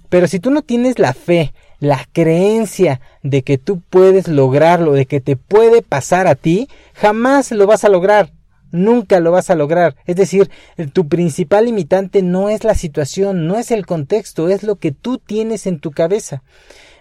Pero 0.10 0.27
si 0.27 0.39
tú 0.39 0.51
no 0.51 0.62
tienes 0.62 1.00
la 1.00 1.13
fe, 1.13 1.53
la 1.79 2.07
creencia 2.13 3.01
de 3.24 3.43
que 3.43 3.57
tú 3.57 3.81
puedes 3.89 4.27
lograrlo, 4.27 4.93
de 4.93 5.05
que 5.05 5.19
te 5.19 5.36
puede 5.36 5.81
pasar 5.81 6.27
a 6.27 6.36
ti, 6.36 6.69
jamás 6.93 7.51
lo 7.51 7.67
vas 7.67 7.84
a 7.84 7.89
lograr. 7.89 8.31
Nunca 8.71 9.19
lo 9.19 9.31
vas 9.31 9.50
a 9.50 9.55
lograr. 9.55 9.95
Es 10.05 10.15
decir, 10.15 10.50
tu 10.93 11.07
principal 11.07 11.65
limitante 11.65 12.21
no 12.21 12.50
es 12.50 12.63
la 12.63 12.75
situación, 12.75 13.47
no 13.47 13.57
es 13.57 13.71
el 13.71 13.86
contexto, 13.86 14.50
es 14.50 14.63
lo 14.63 14.77
que 14.77 14.91
tú 14.91 15.17
tienes 15.17 15.67
en 15.67 15.79
tu 15.79 15.91
cabeza. 15.91 16.43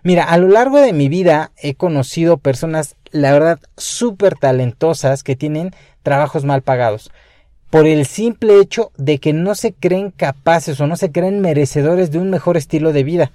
Mira, 0.03 0.25
a 0.25 0.39
lo 0.39 0.49
largo 0.49 0.79
de 0.79 0.93
mi 0.93 1.09
vida 1.09 1.53
he 1.57 1.75
conocido 1.75 2.37
personas, 2.37 2.97
la 3.11 3.33
verdad, 3.33 3.59
súper 3.77 4.37
talentosas 4.37 5.23
que 5.23 5.37
tienen 5.37 5.73
trabajos 6.03 6.45
mal 6.45 6.63
pagados 6.63 7.11
por 7.71 7.87
el 7.87 8.07
simple 8.07 8.61
hecho 8.61 8.93
de 8.97 9.19
que 9.19 9.33
no 9.33 9.55
se 9.55 9.73
creen 9.73 10.11
capaces 10.11 10.81
o 10.81 10.87
no 10.87 10.97
se 10.97 11.11
creen 11.11 11.41
merecedores 11.41 12.11
de 12.11 12.19
un 12.19 12.31
mejor 12.31 12.57
estilo 12.57 12.93
de 12.93 13.05
vida. 13.05 13.33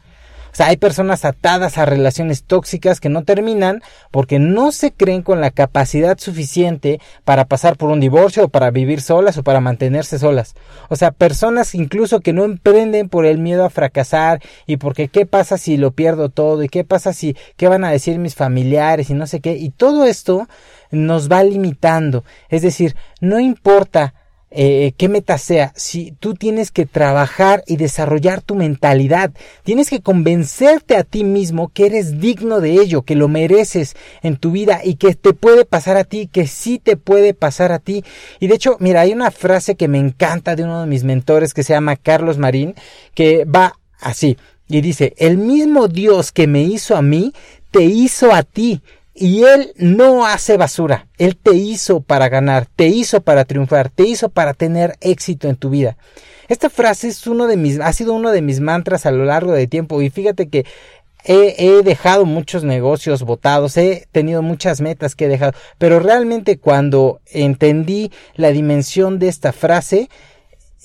O 0.51 0.55
sea, 0.55 0.67
hay 0.67 0.77
personas 0.77 1.23
atadas 1.23 1.77
a 1.77 1.85
relaciones 1.85 2.43
tóxicas 2.43 2.99
que 2.99 3.09
no 3.09 3.23
terminan 3.23 3.81
porque 4.11 4.39
no 4.39 4.71
se 4.71 4.91
creen 4.91 5.21
con 5.21 5.39
la 5.39 5.51
capacidad 5.51 6.17
suficiente 6.17 6.99
para 7.23 7.45
pasar 7.45 7.77
por 7.77 7.89
un 7.89 7.99
divorcio 7.99 8.45
o 8.45 8.49
para 8.49 8.71
vivir 8.71 9.01
solas 9.01 9.37
o 9.37 9.43
para 9.43 9.61
mantenerse 9.61 10.19
solas. 10.19 10.55
O 10.89 10.95
sea, 10.95 11.11
personas 11.11 11.73
incluso 11.75 12.19
que 12.19 12.33
no 12.33 12.43
emprenden 12.43 13.07
por 13.07 13.25
el 13.25 13.37
miedo 13.37 13.63
a 13.63 13.69
fracasar 13.69 14.41
y 14.67 14.77
porque 14.77 15.07
qué 15.07 15.25
pasa 15.25 15.57
si 15.57 15.77
lo 15.77 15.91
pierdo 15.91 16.29
todo 16.29 16.63
y 16.63 16.69
qué 16.69 16.83
pasa 16.83 17.13
si 17.13 17.35
qué 17.55 17.67
van 17.67 17.85
a 17.85 17.91
decir 17.91 18.19
mis 18.19 18.35
familiares 18.35 19.09
y 19.09 19.13
no 19.13 19.27
sé 19.27 19.39
qué. 19.39 19.53
Y 19.53 19.69
todo 19.69 20.05
esto 20.05 20.47
nos 20.91 21.31
va 21.31 21.43
limitando. 21.43 22.23
Es 22.49 22.61
decir, 22.61 22.95
no 23.21 23.39
importa 23.39 24.13
eh, 24.51 24.91
qué 24.97 25.07
meta 25.07 25.37
sea, 25.37 25.71
si 25.77 26.11
tú 26.19 26.33
tienes 26.33 26.71
que 26.71 26.85
trabajar 26.85 27.63
y 27.65 27.77
desarrollar 27.77 28.41
tu 28.41 28.55
mentalidad, 28.55 29.31
tienes 29.63 29.89
que 29.89 30.01
convencerte 30.01 30.97
a 30.97 31.03
ti 31.03 31.23
mismo 31.23 31.71
que 31.73 31.85
eres 31.85 32.19
digno 32.19 32.59
de 32.59 32.73
ello, 32.73 33.03
que 33.03 33.15
lo 33.15 33.29
mereces 33.29 33.95
en 34.21 34.35
tu 34.35 34.51
vida 34.51 34.81
y 34.83 34.95
que 34.95 35.15
te 35.15 35.33
puede 35.33 35.63
pasar 35.63 35.95
a 35.95 36.03
ti, 36.03 36.27
que 36.27 36.47
sí 36.47 36.79
te 36.79 36.97
puede 36.97 37.33
pasar 37.33 37.71
a 37.71 37.79
ti. 37.79 38.03
Y 38.39 38.47
de 38.47 38.55
hecho, 38.55 38.75
mira, 38.79 39.01
hay 39.01 39.13
una 39.13 39.31
frase 39.31 39.75
que 39.75 39.87
me 39.87 39.99
encanta 39.99 40.55
de 40.55 40.65
uno 40.65 40.81
de 40.81 40.87
mis 40.87 41.05
mentores 41.05 41.53
que 41.53 41.63
se 41.63 41.73
llama 41.73 41.95
Carlos 41.95 42.37
Marín, 42.37 42.75
que 43.15 43.45
va 43.45 43.79
así, 44.01 44.37
y 44.67 44.81
dice, 44.81 45.13
el 45.17 45.37
mismo 45.37 45.87
Dios 45.87 46.31
que 46.31 46.47
me 46.47 46.63
hizo 46.63 46.95
a 46.95 47.01
mí, 47.01 47.33
te 47.71 47.83
hizo 47.83 48.33
a 48.33 48.43
ti. 48.43 48.81
Y 49.13 49.43
Él 49.43 49.73
no 49.77 50.25
hace 50.25 50.57
basura. 50.57 51.07
Él 51.17 51.37
te 51.37 51.53
hizo 51.53 52.01
para 52.01 52.29
ganar, 52.29 52.67
te 52.75 52.87
hizo 52.87 53.21
para 53.21 53.45
triunfar, 53.45 53.89
te 53.89 54.03
hizo 54.03 54.29
para 54.29 54.53
tener 54.53 54.95
éxito 55.01 55.49
en 55.49 55.55
tu 55.55 55.69
vida. 55.69 55.97
Esta 56.47 56.69
frase 56.69 57.07
es 57.07 57.27
uno 57.27 57.47
de 57.47 57.57
mis, 57.57 57.79
ha 57.79 57.93
sido 57.93 58.13
uno 58.13 58.31
de 58.31 58.41
mis 58.41 58.59
mantras 58.59 59.05
a 59.05 59.11
lo 59.11 59.25
largo 59.25 59.51
de 59.51 59.67
tiempo. 59.67 60.01
Y 60.01 60.09
fíjate 60.09 60.49
que 60.49 60.65
he, 61.23 61.55
he 61.57 61.83
dejado 61.83 62.25
muchos 62.25 62.63
negocios 62.63 63.23
votados, 63.23 63.77
he 63.77 64.07
tenido 64.11 64.41
muchas 64.41 64.81
metas 64.81 65.15
que 65.15 65.25
he 65.25 65.29
dejado. 65.29 65.53
Pero 65.77 65.99
realmente 65.99 66.57
cuando 66.57 67.21
entendí 67.27 68.11
la 68.35 68.51
dimensión 68.51 69.19
de 69.19 69.27
esta 69.27 69.51
frase, 69.51 70.09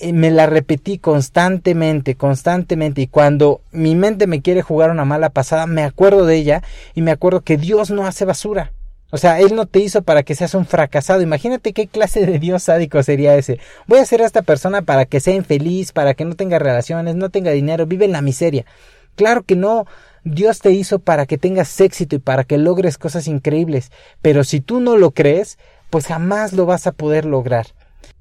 me 0.00 0.30
la 0.30 0.46
repetí 0.46 0.98
constantemente, 0.98 2.16
constantemente, 2.16 3.02
y 3.02 3.06
cuando 3.06 3.60
mi 3.72 3.94
mente 3.94 4.26
me 4.26 4.42
quiere 4.42 4.62
jugar 4.62 4.90
una 4.90 5.04
mala 5.04 5.30
pasada, 5.30 5.66
me 5.66 5.82
acuerdo 5.82 6.26
de 6.26 6.36
ella 6.36 6.62
y 6.94 7.02
me 7.02 7.10
acuerdo 7.10 7.40
que 7.40 7.56
Dios 7.56 7.90
no 7.90 8.06
hace 8.06 8.24
basura. 8.24 8.72
O 9.10 9.18
sea, 9.18 9.40
Él 9.40 9.54
no 9.54 9.66
te 9.66 9.78
hizo 9.78 10.02
para 10.02 10.24
que 10.24 10.34
seas 10.34 10.54
un 10.54 10.66
fracasado. 10.66 11.22
Imagínate 11.22 11.72
qué 11.72 11.86
clase 11.86 12.26
de 12.26 12.38
Dios 12.38 12.64
sádico 12.64 13.02
sería 13.02 13.36
ese. 13.36 13.58
Voy 13.86 14.00
a 14.00 14.02
hacer 14.02 14.20
a 14.20 14.26
esta 14.26 14.42
persona 14.42 14.82
para 14.82 15.04
que 15.04 15.20
sea 15.20 15.34
infeliz, 15.34 15.92
para 15.92 16.14
que 16.14 16.24
no 16.24 16.34
tenga 16.34 16.58
relaciones, 16.58 17.14
no 17.14 17.30
tenga 17.30 17.52
dinero, 17.52 17.86
vive 17.86 18.04
en 18.04 18.12
la 18.12 18.20
miseria. 18.20 18.66
Claro 19.14 19.42
que 19.42 19.56
no. 19.56 19.86
Dios 20.24 20.58
te 20.58 20.72
hizo 20.72 20.98
para 20.98 21.24
que 21.24 21.38
tengas 21.38 21.80
éxito 21.80 22.16
y 22.16 22.18
para 22.18 22.42
que 22.42 22.58
logres 22.58 22.98
cosas 22.98 23.28
increíbles. 23.28 23.92
Pero 24.22 24.42
si 24.42 24.60
tú 24.60 24.80
no 24.80 24.96
lo 24.96 25.12
crees, 25.12 25.56
pues 25.88 26.06
jamás 26.06 26.52
lo 26.52 26.66
vas 26.66 26.88
a 26.88 26.92
poder 26.92 27.24
lograr. 27.24 27.68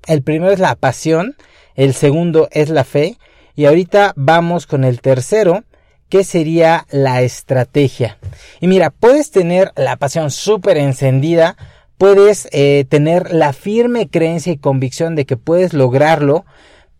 El 0.05 0.21
primero 0.21 0.53
es 0.53 0.59
la 0.59 0.75
pasión 0.75 1.35
el 1.75 1.93
segundo 1.93 2.47
es 2.51 2.69
la 2.69 2.83
fe 2.83 3.17
y 3.55 3.65
ahorita 3.65 4.13
vamos 4.15 4.67
con 4.67 4.83
el 4.83 5.01
tercero 5.01 5.63
que 6.09 6.23
sería 6.23 6.85
la 6.91 7.21
estrategia. 7.21 8.17
Y 8.59 8.67
mira, 8.67 8.89
puedes 8.89 9.31
tener 9.31 9.71
la 9.75 9.97
pasión 9.97 10.31
súper 10.31 10.77
encendida, 10.77 11.57
puedes 11.97 12.47
eh, 12.51 12.85
tener 12.87 13.33
la 13.33 13.53
firme 13.53 14.07
creencia 14.09 14.53
y 14.53 14.57
convicción 14.57 15.15
de 15.15 15.25
que 15.25 15.37
puedes 15.37 15.73
lograrlo, 15.73 16.45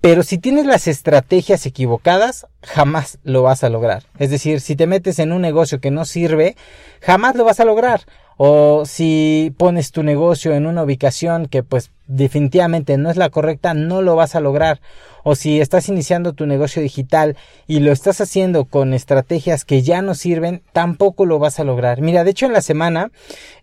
pero 0.02 0.24
si 0.24 0.38
tienes 0.38 0.66
las 0.66 0.88
estrategias 0.88 1.66
equivocadas, 1.66 2.48
jamás 2.62 3.20
lo 3.24 3.44
vas 3.44 3.64
a 3.64 3.70
lograr. 3.70 4.04
Es 4.20 4.30
decir, 4.30 4.62
si 4.62 4.76
te 4.76 4.88
metes 4.88 5.20
en 5.20 5.32
un 5.32 5.42
negocio 5.42 5.80
que 5.80 5.92
no 5.92 6.06
sirve, 6.06 6.56
jamás 7.02 7.36
lo 7.36 7.44
vas 7.44 7.60
a 7.60 7.66
lograr 7.66 8.02
o 8.38 8.86
si 8.86 9.54
pones 9.58 9.92
tu 9.92 10.04
negocio 10.04 10.54
en 10.54 10.66
una 10.66 10.84
ubicación 10.84 11.48
que 11.48 11.64
pues 11.64 11.92
definitivamente 12.08 12.98
no 12.98 13.10
es 13.10 13.18
la 13.18 13.30
correcta, 13.30 13.74
no 13.74 14.02
lo 14.02 14.16
vas 14.16 14.36
a 14.36 14.40
lograr. 14.40 14.82
O 15.24 15.34
si 15.34 15.60
estás 15.60 15.90
iniciando 15.90 16.34
tu 16.34 16.46
negocio 16.46 16.82
digital 16.82 17.36
y 17.66 17.80
lo 17.80 17.92
estás 17.92 18.22
haciendo 18.22 18.66
con 18.66 18.94
estrategias 18.94 19.66
que 19.66 19.82
ya 19.82 20.04
no 20.04 20.14
sirven, 20.14 20.62
tampoco 20.72 21.26
lo 21.26 21.40
vas 21.40 21.60
a 21.60 21.64
lograr. 21.64 22.02
Mira, 22.02 22.24
de 22.24 22.32
hecho 22.32 22.46
en 22.46 22.54
la 22.54 22.62
semana, 22.62 23.12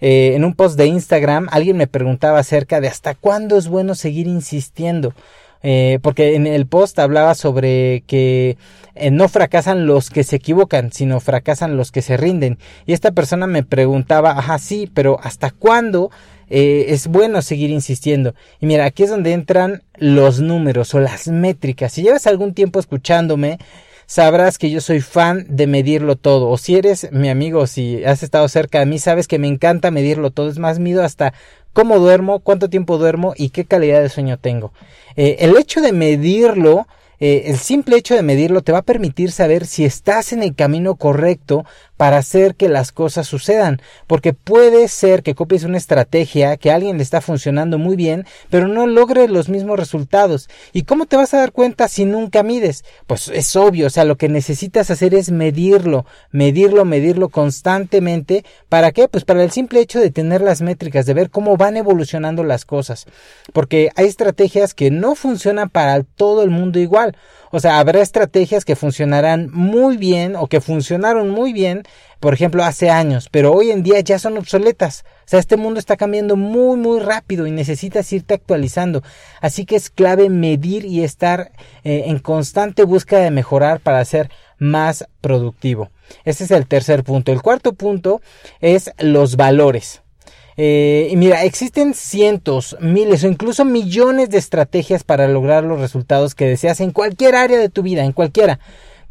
eh, 0.01 0.33
en 0.35 0.45
un 0.45 0.55
post 0.55 0.77
de 0.77 0.87
Instagram, 0.87 1.49
alguien 1.53 1.77
me 1.77 1.87
preguntaba 1.87 2.41
acerca 2.41 2.81
de 2.81 2.89
hasta 2.89 3.15
cuándo 3.15 3.57
es 3.57 3.69
bueno 3.69 3.95
seguir 3.95 4.27
insistiendo. 4.27 5.15
Eh, 5.63 5.99
porque 6.03 6.35
en 6.35 6.47
el 6.47 6.67
post 6.67 6.99
hablaba 6.99 7.35
sobre 7.35 8.03
que 8.07 8.57
eh, 8.95 9.11
no 9.11 9.29
fracasan 9.29 9.87
los 9.87 10.11
que 10.11 10.25
se 10.25 10.37
equivocan, 10.37 10.93
sino 10.93 11.21
fracasan 11.21 11.77
los 11.77 11.93
que 11.93 12.03
se 12.03 12.17
rinden. 12.17 12.59
Y 12.87 12.93
esta 12.93 13.13
persona 13.13 13.47
me 13.47 13.63
preguntaba, 13.63 14.33
ajá, 14.33 14.59
sí, 14.59 14.91
pero 14.93 15.19
¿hasta 15.23 15.51
cuándo 15.51 16.11
eh, 16.51 16.87
es 16.89 17.07
bueno 17.07 17.43
seguir 17.43 17.71
insistiendo? 17.71 18.35
Y 18.61 18.67
mira, 18.67 18.85
aquí 18.85 19.05
es 19.05 19.11
donde 19.11 19.33
entran 19.33 19.83
los 19.97 20.41
números 20.41 20.95
o 20.95 21.01
las 21.01 21.29
métricas. 21.29 21.93
Si 21.93 22.03
llevas 22.03 22.27
algún 22.27 22.55
tiempo 22.55 22.81
escuchándome, 22.81 23.59
sabrás 24.07 24.59
que 24.59 24.71
yo 24.71 24.81
soy 24.81 25.01
fan 25.01 25.47
de 25.49 25.67
medirlo 25.67 26.17
todo. 26.17 26.51
O 26.51 26.59
si 26.59 26.77
eres 26.77 27.11
mi 27.13 27.31
amigo, 27.31 27.67
si 27.67 28.05
has 28.05 28.23
estado 28.23 28.49
cerca 28.49 28.81
de 28.81 28.87
mí, 28.87 28.99
sabes 28.99 29.29
que 29.29 29.39
me 29.39 29.49
encanta 29.49 29.91
medirlo 29.91 30.31
todo. 30.31 30.51
Es 30.51 30.59
más, 30.59 30.79
mido 30.79 31.03
hasta 31.03 31.33
cómo 31.73 31.99
duermo, 31.99 32.41
cuánto 32.41 32.69
tiempo 32.69 32.99
duermo 32.99 33.35
y 33.37 33.51
qué 33.51 33.65
calidad 33.65 34.01
de 34.01 34.09
sueño 34.09 34.39
tengo. 34.39 34.73
Eh, 35.17 35.37
el 35.41 35.57
hecho 35.57 35.81
de 35.81 35.93
medirlo 35.93 36.87
eh, 37.25 37.51
el 37.53 37.57
simple 37.57 37.95
hecho 37.99 38.17
de 38.17 38.23
medirlo 38.25 38.63
te 38.63 38.73
va 38.73 38.79
a 38.79 38.83
permitir 38.83 39.31
saber 39.31 39.65
si 39.65 39.85
estás 39.85 40.33
en 40.33 40.43
el 40.43 40.57
camino 40.57 40.97
correcto 40.97 41.65
para 41.97 42.19
hacer 42.19 42.55
que 42.55 42.69
las 42.69 42.93
cosas 42.93 43.27
sucedan. 43.27 43.81
Porque 44.07 44.33
puede 44.33 44.89
ser 44.89 45.23
que 45.23 45.35
copies 45.35 45.65
una 45.65 45.79
estrategia 45.79 46.57
que 46.57 46.71
a 46.71 46.75
alguien 46.75 46.97
le 46.97 47.03
está 47.03 47.21
funcionando 47.21 47.79
muy 47.79 47.97
bien, 47.97 48.27
pero 48.51 48.69
no 48.69 48.87
logre 48.87 49.29
los 49.29 49.49
mismos 49.49 49.79
resultados. 49.79 50.49
¿Y 50.73 50.83
cómo 50.83 51.07
te 51.07 51.17
vas 51.17 51.35
a 51.35 51.39
dar 51.39 51.53
cuenta 51.53 51.89
si 51.89 52.05
nunca 52.05 52.43
mides? 52.43 52.85
Pues 53.07 53.29
es 53.29 53.55
obvio, 53.57 53.87
o 53.87 53.91
sea, 53.91 54.05
lo 54.05 54.17
que 54.17 54.29
necesitas 54.29 54.91
hacer 54.91 55.15
es 55.15 55.31
medirlo, 55.31 56.07
medirlo, 56.31 56.85
medirlo 56.85 57.29
constantemente. 57.29 58.45
¿Para 58.69 58.93
qué? 58.93 59.09
Pues 59.09 59.25
para 59.25 59.43
el 59.43 59.51
simple 59.51 59.81
hecho 59.81 60.01
de 60.01 60.11
tener 60.11 60.41
las 60.41 60.63
métricas, 60.63 61.07
de 61.07 61.15
ver 61.15 61.31
cómo 61.31 61.57
van 61.57 61.77
evolucionando 61.77 62.43
las 62.45 62.65
cosas. 62.65 63.07
Porque 63.53 63.91
hay 63.97 64.07
estrategias 64.07 64.75
que 64.75 64.91
no 64.91 65.15
funcionan 65.15 65.71
para 65.71 66.03
todo 66.03 66.43
el 66.43 66.51
mundo 66.51 66.79
igual. 66.79 67.17
O 67.55 67.61
sea, 67.61 67.79
habrá 67.79 68.01
estrategias 68.01 68.65
que 68.65 68.77
funcionarán 68.77 69.51
muy 69.53 69.99
bien 69.99 70.37
o 70.37 70.47
que 70.47 70.63
funcionaron 70.63 71.29
muy 71.29 71.53
bien, 71.53 71.83
por 72.19 72.33
ejemplo, 72.33 72.65
hace 72.65 72.89
años, 72.89 73.29
pero 73.31 73.53
hoy 73.53 73.71
en 73.71 73.83
día 73.83 74.01
ya 74.01 74.19
son 74.19 74.39
obsoletas. 74.39 75.05
O 75.27 75.29
sea, 75.29 75.39
este 75.39 75.59
mundo 75.59 75.79
está 75.79 75.99
cambiando 75.99 76.37
muy, 76.37 76.79
muy 76.79 77.01
rápido 77.01 77.47
y 77.47 77.51
necesitas 77.51 78.11
irte 78.11 78.33
actualizando. 78.33 79.03
Así 79.43 79.67
que 79.67 79.77
es 79.77 79.91
clave 79.91 80.31
medir 80.31 80.87
y 80.87 81.05
estar 81.05 81.53
eh, 81.85 82.05
en 82.07 82.21
constante 82.21 82.85
búsqueda 82.85 83.21
de 83.21 83.31
mejorar 83.31 83.81
para 83.81 84.03
ser 84.07 84.31
más 84.59 85.07
productivo. 85.21 85.91
Ese 86.25 86.45
es 86.45 86.51
el 86.53 86.67
tercer 86.67 87.05
punto. 87.05 87.33
El 87.33 87.43
cuarto 87.43 87.75
punto 87.75 88.23
es 88.61 88.93
los 88.99 89.37
valores. 89.37 90.02
Eh, 90.57 91.09
y 91.11 91.17
mira, 91.17 91.45
existen 91.45 91.95
cientos, 91.95 92.77
miles 92.81 93.25
o 93.25 93.29
incluso 93.29 93.65
millones 93.65 94.31
de 94.31 94.39
estrategias 94.39 95.05
para 95.05 95.29
lograr 95.29 95.65
los 95.65 95.81
resultados 95.81 96.35
que 96.35 96.47
deseas 96.47 96.81
en 96.81 96.91
cualquier 96.91 97.35
área 97.35 97.59
de 97.59 97.69
tu 97.69 97.83
vida, 97.83 98.05
en 98.05 98.13
cualquiera. 98.13 98.61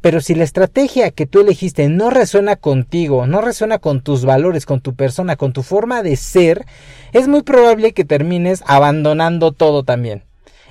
Pero 0.01 0.19
si 0.19 0.33
la 0.33 0.43
estrategia 0.43 1.11
que 1.11 1.27
tú 1.27 1.41
elegiste 1.41 1.87
no 1.87 2.09
resuena 2.09 2.55
contigo, 2.55 3.27
no 3.27 3.41
resuena 3.41 3.77
con 3.77 4.01
tus 4.01 4.25
valores, 4.25 4.65
con 4.65 4.81
tu 4.81 4.95
persona, 4.95 5.35
con 5.35 5.53
tu 5.53 5.61
forma 5.61 6.01
de 6.01 6.15
ser, 6.15 6.65
es 7.13 7.27
muy 7.27 7.43
probable 7.43 7.93
que 7.93 8.03
termines 8.03 8.63
abandonando 8.65 9.51
todo 9.51 9.83
también. 9.83 10.23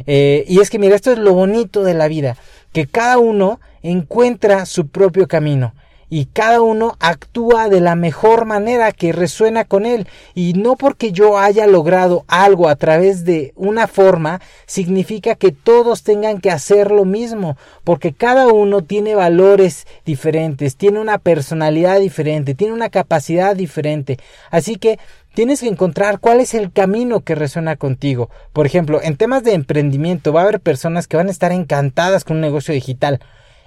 Eh, 0.06 0.44
y 0.48 0.60
es 0.60 0.70
que 0.70 0.78
mira, 0.78 0.96
esto 0.96 1.12
es 1.12 1.18
lo 1.18 1.32
bonito 1.34 1.84
de 1.84 1.94
la 1.94 2.08
vida, 2.08 2.36
que 2.72 2.86
cada 2.86 3.18
uno 3.18 3.60
encuentra 3.82 4.66
su 4.66 4.88
propio 4.88 5.28
camino 5.28 5.74
y 6.10 6.26
cada 6.26 6.60
uno 6.60 6.96
actúa 6.98 7.68
de 7.68 7.80
la 7.80 7.94
mejor 7.94 8.44
manera 8.44 8.92
que 8.92 9.12
resuena 9.12 9.64
con 9.64 9.86
él. 9.86 10.08
Y 10.34 10.54
no 10.54 10.76
porque 10.76 11.12
yo 11.12 11.38
haya 11.38 11.68
logrado 11.68 12.24
algo 12.26 12.68
a 12.68 12.76
través 12.76 13.24
de 13.24 13.52
una 13.54 13.86
forma 13.86 14.40
significa 14.66 15.36
que 15.36 15.52
todos 15.52 16.02
tengan 16.02 16.40
que 16.40 16.50
hacer 16.50 16.90
lo 16.90 17.04
mismo 17.04 17.56
porque 17.84 18.12
cada 18.12 18.48
uno 18.48 18.82
tiene 18.82 19.14
valores 19.14 19.86
diferentes, 20.04 20.76
tiene 20.76 20.98
una 20.98 21.18
personalidad 21.18 22.00
diferente, 22.00 22.54
tiene 22.54 22.74
una 22.74 22.90
capacidad 22.90 23.54
diferente, 23.54 24.18
así 24.50 24.76
que 24.76 24.98
Tienes 25.32 25.60
que 25.60 25.68
encontrar 25.68 26.18
cuál 26.18 26.40
es 26.40 26.54
el 26.54 26.72
camino 26.72 27.20
que 27.20 27.36
resuena 27.36 27.76
contigo. 27.76 28.30
Por 28.52 28.66
ejemplo, 28.66 29.00
en 29.00 29.16
temas 29.16 29.44
de 29.44 29.54
emprendimiento 29.54 30.32
va 30.32 30.40
a 30.40 30.42
haber 30.42 30.58
personas 30.58 31.06
que 31.06 31.16
van 31.16 31.28
a 31.28 31.30
estar 31.30 31.52
encantadas 31.52 32.24
con 32.24 32.38
un 32.38 32.40
negocio 32.42 32.74
digital 32.74 33.20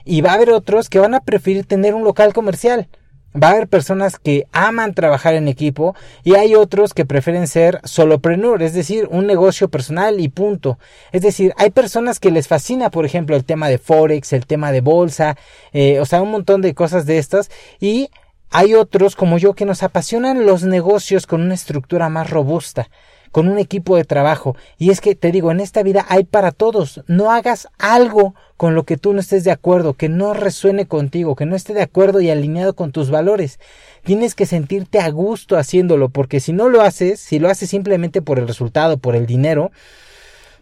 y 0.05 0.21
va 0.21 0.31
a 0.31 0.35
haber 0.35 0.49
otros 0.49 0.89
que 0.89 0.99
van 0.99 1.13
a 1.13 1.21
preferir 1.21 1.65
tener 1.65 1.93
un 1.93 2.03
local 2.03 2.33
comercial. 2.33 2.87
Va 3.35 3.47
a 3.47 3.51
haber 3.51 3.67
personas 3.67 4.19
que 4.19 4.45
aman 4.51 4.93
trabajar 4.93 5.33
en 5.33 5.47
equipo 5.47 5.95
y 6.23 6.35
hay 6.35 6.53
otros 6.53 6.93
que 6.93 7.05
prefieren 7.05 7.47
ser 7.47 7.81
solopreneur, 7.83 8.61
es 8.61 8.73
decir, 8.73 9.07
un 9.09 9.25
negocio 9.25 9.69
personal 9.69 10.19
y 10.19 10.29
punto. 10.29 10.77
Es 11.11 11.23
decir, 11.23 11.51
hay 11.57 11.71
personas 11.71 12.19
que 12.19 12.29
les 12.29 12.47
fascina, 12.47 12.91
por 12.91 13.05
ejemplo, 13.05 13.35
el 13.35 13.43
tema 13.43 13.69
de 13.69 13.79
Forex, 13.79 14.33
el 14.33 14.45
tema 14.45 14.71
de 14.71 14.81
bolsa, 14.81 15.35
eh, 15.71 15.99
o 15.99 16.05
sea, 16.05 16.21
un 16.21 16.29
montón 16.29 16.61
de 16.61 16.75
cosas 16.75 17.07
de 17.07 17.17
estas 17.17 17.49
y 17.79 18.09
hay 18.51 18.75
otros 18.75 19.15
como 19.15 19.39
yo 19.39 19.53
que 19.55 19.65
nos 19.65 19.81
apasionan 19.81 20.45
los 20.45 20.63
negocios 20.63 21.25
con 21.25 21.41
una 21.41 21.55
estructura 21.55 22.09
más 22.09 22.29
robusta 22.29 22.87
con 23.33 23.49
un 23.49 23.57
equipo 23.57 23.97
de 23.97 24.05
trabajo. 24.05 24.55
Y 24.77 24.91
es 24.91 25.01
que 25.01 25.15
te 25.15 25.31
digo, 25.31 25.51
en 25.51 25.59
esta 25.59 25.81
vida 25.81 26.05
hay 26.07 26.23
para 26.23 26.51
todos. 26.51 27.01
No 27.07 27.31
hagas 27.31 27.67
algo 27.79 28.35
con 28.57 28.75
lo 28.75 28.83
que 28.83 28.95
tú 28.95 29.11
no 29.11 29.19
estés 29.19 29.43
de 29.43 29.49
acuerdo, 29.49 29.95
que 29.95 30.07
no 30.07 30.35
resuene 30.35 30.85
contigo, 30.85 31.35
que 31.35 31.47
no 31.47 31.55
esté 31.55 31.73
de 31.73 31.81
acuerdo 31.81 32.21
y 32.21 32.29
alineado 32.29 32.75
con 32.75 32.91
tus 32.91 33.09
valores. 33.09 33.59
Tienes 34.03 34.35
que 34.35 34.45
sentirte 34.45 34.99
a 34.99 35.09
gusto 35.09 35.57
haciéndolo, 35.57 36.09
porque 36.09 36.39
si 36.39 36.53
no 36.53 36.69
lo 36.69 36.81
haces, 36.81 37.19
si 37.19 37.39
lo 37.39 37.49
haces 37.49 37.71
simplemente 37.71 38.21
por 38.21 38.37
el 38.37 38.47
resultado, 38.47 38.99
por 38.99 39.15
el 39.15 39.25
dinero, 39.25 39.71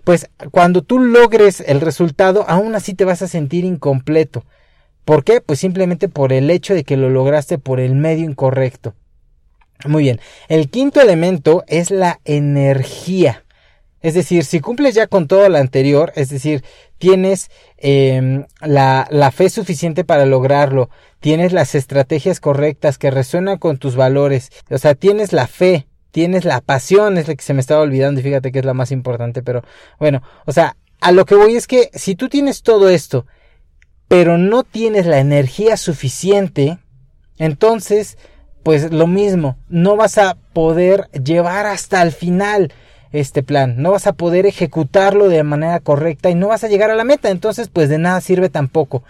pues 0.06 0.30
cuando 0.51 0.82
tú 0.82 0.98
logres 0.98 1.60
el 1.60 1.82
resultado, 1.82 2.46
aún 2.48 2.74
así 2.74 2.94
te 2.94 3.04
vas 3.04 3.22
a 3.22 3.28
sentir 3.28 3.66
incompleto. 3.66 4.46
¿Por 5.04 5.25
qué? 5.25 5.42
Pues 5.42 5.60
simplemente 5.60 6.08
por 6.08 6.32
el 6.32 6.50
hecho 6.50 6.74
de 6.74 6.86
que 6.86 6.96
lo 6.96 7.10
lograste 7.10 7.58
por 7.58 7.82
el 7.82 7.96
medio 7.96 8.24
incorrecto. 8.24 8.94
Muy 9.88 10.04
bien. 10.04 10.20
El 10.48 10.70
quinto 10.70 11.02
elemento 11.02 11.64
es 11.68 11.92
la 11.92 12.20
energía. 12.26 13.44
Es 14.02 14.16
decir, 14.16 14.46
si 14.46 14.60
cumples 14.60 14.96
ya 14.96 15.08
con 15.08 15.28
todo 15.28 15.48
lo 15.48 15.58
anterior, 15.58 16.12
es 16.16 16.30
decir, 16.30 16.64
tienes 16.98 17.52
em, 17.78 18.46
la, 18.60 19.08
la, 19.12 19.32
fe 19.32 19.50
suficiente 19.50 20.04
para 20.04 20.26
lograrlo, 20.26 20.90
tienes 21.20 21.54
las 21.54 21.76
estrategias 21.76 22.40
correctas 22.40 22.98
que 22.98 23.12
resuenan 23.12 23.60
con 23.60 23.78
tus 23.78 23.96
valores, 23.96 24.50
o 24.72 24.78
sea, 24.80 24.96
tienes 24.96 25.34
la 25.34 25.46
fe, 25.46 25.88
tienes 26.10 26.46
la 26.46 26.62
pasión, 26.62 27.20
es 27.20 27.28
la 27.28 27.36
que 27.36 27.44
se 27.44 27.54
me 27.54 27.62
estaba 27.62 27.82
olvidando 27.82 28.20
y 28.20 28.24
fíjate 28.24 28.52
que 28.52 28.60
es 28.60 28.66
la 28.66 28.74
más 28.74 28.92
importante, 28.92 29.44
pero 29.44 29.64
bueno, 30.00 30.24
o 30.46 30.52
sea, 30.52 30.76
a 31.00 31.12
lo 31.12 31.26
que 31.26 31.36
voy 31.36 31.56
es 31.56 31.68
que 31.68 31.90
si 31.94 32.16
tú 32.16 32.28
tienes 32.28 32.64
todo 32.64 32.90
esto, 32.90 33.26
pero 34.08 34.38
no 34.38 34.64
tienes 34.64 35.06
la 35.06 35.20
energía 35.20 35.78
suficiente, 35.78 36.80
entonces 37.38 38.18
pues 38.63 38.91
lo 38.91 39.08
mismo, 39.08 39.58
no 39.70 39.96
vas 39.96 40.18
a 40.18 40.38
poder 40.53 41.10
llevar 41.12 41.65
hasta 41.65 42.01
el 42.01 42.12
final 42.12 42.74
este 43.12 43.44
plan, 43.44 43.75
no 43.77 43.91
vas 43.91 44.08
a 44.08 44.13
poder 44.13 44.46
ejecutarlo 44.46 45.27
de 45.27 45.44
manera 45.44 45.80
correcta 45.80 46.30
y 46.30 46.36
no 46.36 46.50
vas 46.50 46.63
a 46.63 46.68
llegar 46.68 46.89
a 46.91 46.96
la 46.96 47.03
meta, 47.03 47.30
entonces 47.30 47.68
pues 47.68 47.89
de 47.89 47.98
nada 47.98 48.22
sirve 48.22 48.50
tampoco. 48.50 49.03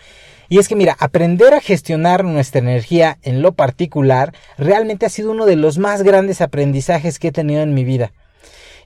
Y 0.49 0.59
es 0.59 0.67
que 0.67 0.75
mira, 0.75 0.97
aprender 0.99 1.53
a 1.53 1.61
gestionar 1.61 2.25
nuestra 2.25 2.59
energía 2.59 3.17
en 3.21 3.41
lo 3.41 3.53
particular 3.53 4.33
realmente 4.57 5.05
ha 5.05 5.09
sido 5.09 5.31
uno 5.31 5.45
de 5.45 5.55
los 5.55 5.77
más 5.77 6.03
grandes 6.03 6.41
aprendizajes 6.41 7.19
que 7.19 7.29
he 7.29 7.31
tenido 7.31 7.61
en 7.61 7.73
mi 7.73 7.85
vida. 7.85 8.11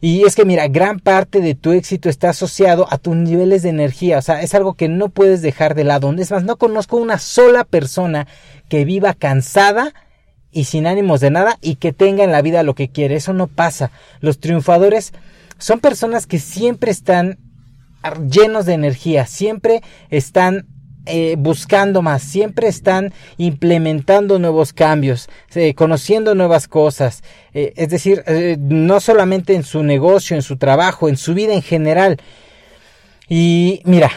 Y 0.01 0.23
es 0.25 0.35
que 0.35 0.45
mira, 0.45 0.67
gran 0.67 0.99
parte 0.99 1.39
de 1.39 1.55
tu 1.55 1.71
éxito 1.71 2.09
está 2.09 2.29
asociado 2.29 2.85
a 2.91 2.97
tus 2.97 3.15
niveles 3.15 3.63
de 3.63 3.69
energía, 3.69 4.19
o 4.19 4.21
sea, 4.21 4.41
es 4.41 4.53
algo 4.53 4.75
que 4.75 4.89
no 4.89 5.09
puedes 5.09 5.41
dejar 5.41 5.73
de 5.73 5.85
lado. 5.85 6.13
Es 6.13 6.29
más, 6.29 6.43
no 6.43 6.57
conozco 6.57 6.97
una 6.97 7.17
sola 7.17 7.63
persona 7.63 8.27
que 8.69 8.85
viva 8.85 9.13
cansada 9.13 9.93
y 10.55 10.63
sin 10.63 10.87
ánimos 10.87 11.19
de 11.19 11.31
nada 11.31 11.57
y 11.61 11.75
que 11.75 11.91
tenga 11.91 12.23
en 12.23 12.31
la 12.31 12.41
vida 12.41 12.63
lo 12.63 12.75
que 12.75 12.87
quiere. 12.87 13.17
Eso 13.17 13.33
no 13.33 13.47
pasa. 13.47 13.91
Los 14.21 14.39
triunfadores 14.39 15.11
son 15.57 15.81
personas 15.81 16.27
que 16.27 16.39
siempre 16.39 16.91
están 16.91 17.37
llenos 18.31 18.65
de 18.65 18.73
energía, 18.73 19.25
siempre 19.25 19.81
están 20.09 20.65
eh, 21.07 21.35
buscando 21.37 22.01
más, 22.01 22.23
siempre 22.23 22.69
están 22.69 23.13
implementando 23.35 24.39
nuevos 24.39 24.71
cambios, 24.71 25.27
eh, 25.55 25.73
conociendo 25.73 26.35
nuevas 26.35 26.69
cosas, 26.69 27.21
eh, 27.53 27.73
es 27.75 27.89
decir, 27.89 28.23
no 28.57 29.01
solamente 29.01 29.55
en 29.55 29.63
su 29.63 29.83
negocio, 29.83 30.37
en 30.37 30.41
su 30.41 30.55
trabajo, 30.55 31.09
en 31.09 31.17
su 31.17 31.33
vida 31.33 31.53
en 31.53 31.63
general. 31.63 32.17
Y 33.27 33.81
mira, 33.83 34.09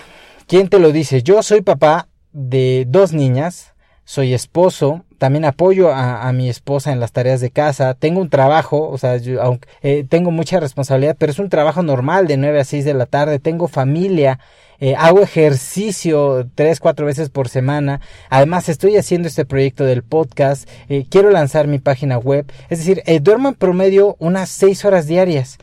¿quién 0.46 0.68
te 0.68 0.78
lo 0.78 0.92
dice? 0.92 1.24
Yo 1.24 1.42
soy 1.42 1.62
papá 1.62 2.06
de 2.32 2.84
dos 2.86 3.12
niñas, 3.12 3.74
soy 4.08 4.32
esposo, 4.32 5.04
también 5.18 5.44
apoyo 5.44 5.92
a, 5.92 6.32
mi 6.32 6.48
esposa 6.48 6.92
en 6.92 6.98
las 6.98 7.12
tareas 7.12 7.42
de 7.42 7.50
casa, 7.50 7.92
tengo 7.92 8.22
un 8.22 8.30
trabajo, 8.30 8.88
o 8.88 8.96
sea, 8.96 9.18
yo, 9.18 9.58
eh, 9.82 10.06
tengo 10.08 10.30
mucha 10.30 10.60
responsabilidad, 10.60 11.14
pero 11.18 11.30
es 11.30 11.38
un 11.38 11.50
trabajo 11.50 11.82
normal 11.82 12.26
de 12.26 12.38
9 12.38 12.58
a 12.58 12.64
6 12.64 12.86
de 12.86 12.94
la 12.94 13.04
tarde, 13.04 13.38
tengo 13.38 13.68
familia, 13.68 14.38
eh, 14.80 14.94
hago 14.96 15.20
ejercicio 15.20 16.48
tres, 16.54 16.80
cuatro 16.80 17.04
veces 17.04 17.28
por 17.28 17.50
semana, 17.50 18.00
además 18.30 18.70
estoy 18.70 18.96
haciendo 18.96 19.28
este 19.28 19.44
proyecto 19.44 19.84
del 19.84 20.02
podcast, 20.02 20.66
eh, 20.88 21.04
quiero 21.10 21.28
lanzar 21.28 21.66
mi 21.66 21.78
página 21.78 22.16
web, 22.16 22.50
es 22.70 22.78
decir, 22.78 23.02
duermo 23.20 23.50
en 23.50 23.56
promedio 23.56 24.16
unas 24.20 24.48
6 24.48 24.86
horas 24.86 25.06
diarias. 25.06 25.58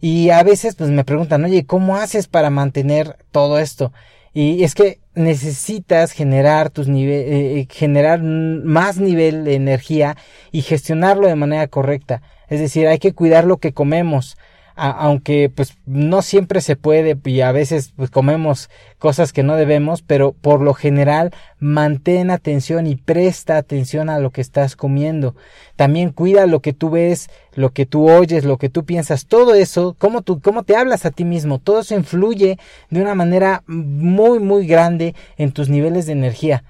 Y 0.00 0.30
a 0.30 0.44
veces 0.44 0.76
pues 0.76 0.90
me 0.90 1.02
preguntan, 1.02 1.44
oye, 1.44 1.66
¿cómo 1.66 1.96
haces 1.96 2.28
para 2.28 2.50
mantener 2.50 3.16
todo 3.32 3.58
esto? 3.58 3.92
Y 4.40 4.62
es 4.62 4.76
que 4.76 5.00
necesitas 5.16 6.12
generar 6.12 6.70
tus 6.70 6.86
niveles, 6.86 7.26
eh, 7.26 7.58
eh, 7.58 7.66
generar 7.68 8.22
más 8.22 8.98
nivel 8.98 9.42
de 9.42 9.56
energía 9.56 10.16
y 10.52 10.62
gestionarlo 10.62 11.26
de 11.26 11.34
manera 11.34 11.66
correcta. 11.66 12.22
Es 12.46 12.60
decir, 12.60 12.86
hay 12.86 13.00
que 13.00 13.14
cuidar 13.14 13.44
lo 13.44 13.56
que 13.56 13.72
comemos 13.72 14.36
aunque 14.78 15.50
pues 15.54 15.76
no 15.86 16.22
siempre 16.22 16.60
se 16.60 16.76
puede 16.76 17.18
y 17.24 17.40
a 17.40 17.50
veces 17.50 17.92
pues 17.96 18.10
comemos 18.10 18.70
cosas 18.98 19.32
que 19.32 19.42
no 19.42 19.56
debemos, 19.56 20.02
pero 20.02 20.32
por 20.32 20.60
lo 20.60 20.72
general 20.72 21.34
mantén 21.58 22.30
atención 22.30 22.86
y 22.86 22.94
presta 22.94 23.56
atención 23.56 24.08
a 24.08 24.20
lo 24.20 24.30
que 24.30 24.40
estás 24.40 24.76
comiendo. 24.76 25.34
También 25.74 26.12
cuida 26.12 26.46
lo 26.46 26.60
que 26.60 26.72
tú 26.72 26.90
ves, 26.90 27.28
lo 27.54 27.70
que 27.70 27.86
tú 27.86 28.08
oyes, 28.08 28.44
lo 28.44 28.56
que 28.56 28.68
tú 28.68 28.84
piensas, 28.84 29.26
todo 29.26 29.54
eso, 29.54 29.96
cómo 29.98 30.22
tú 30.22 30.40
cómo 30.40 30.62
te 30.62 30.76
hablas 30.76 31.04
a 31.04 31.10
ti 31.10 31.24
mismo, 31.24 31.58
todo 31.58 31.80
eso 31.80 31.96
influye 31.96 32.58
de 32.90 33.02
una 33.02 33.16
manera 33.16 33.64
muy 33.66 34.38
muy 34.38 34.66
grande 34.66 35.14
en 35.36 35.52
tus 35.52 35.68
niveles 35.68 36.06
de 36.06 36.12
energía. 36.12 36.62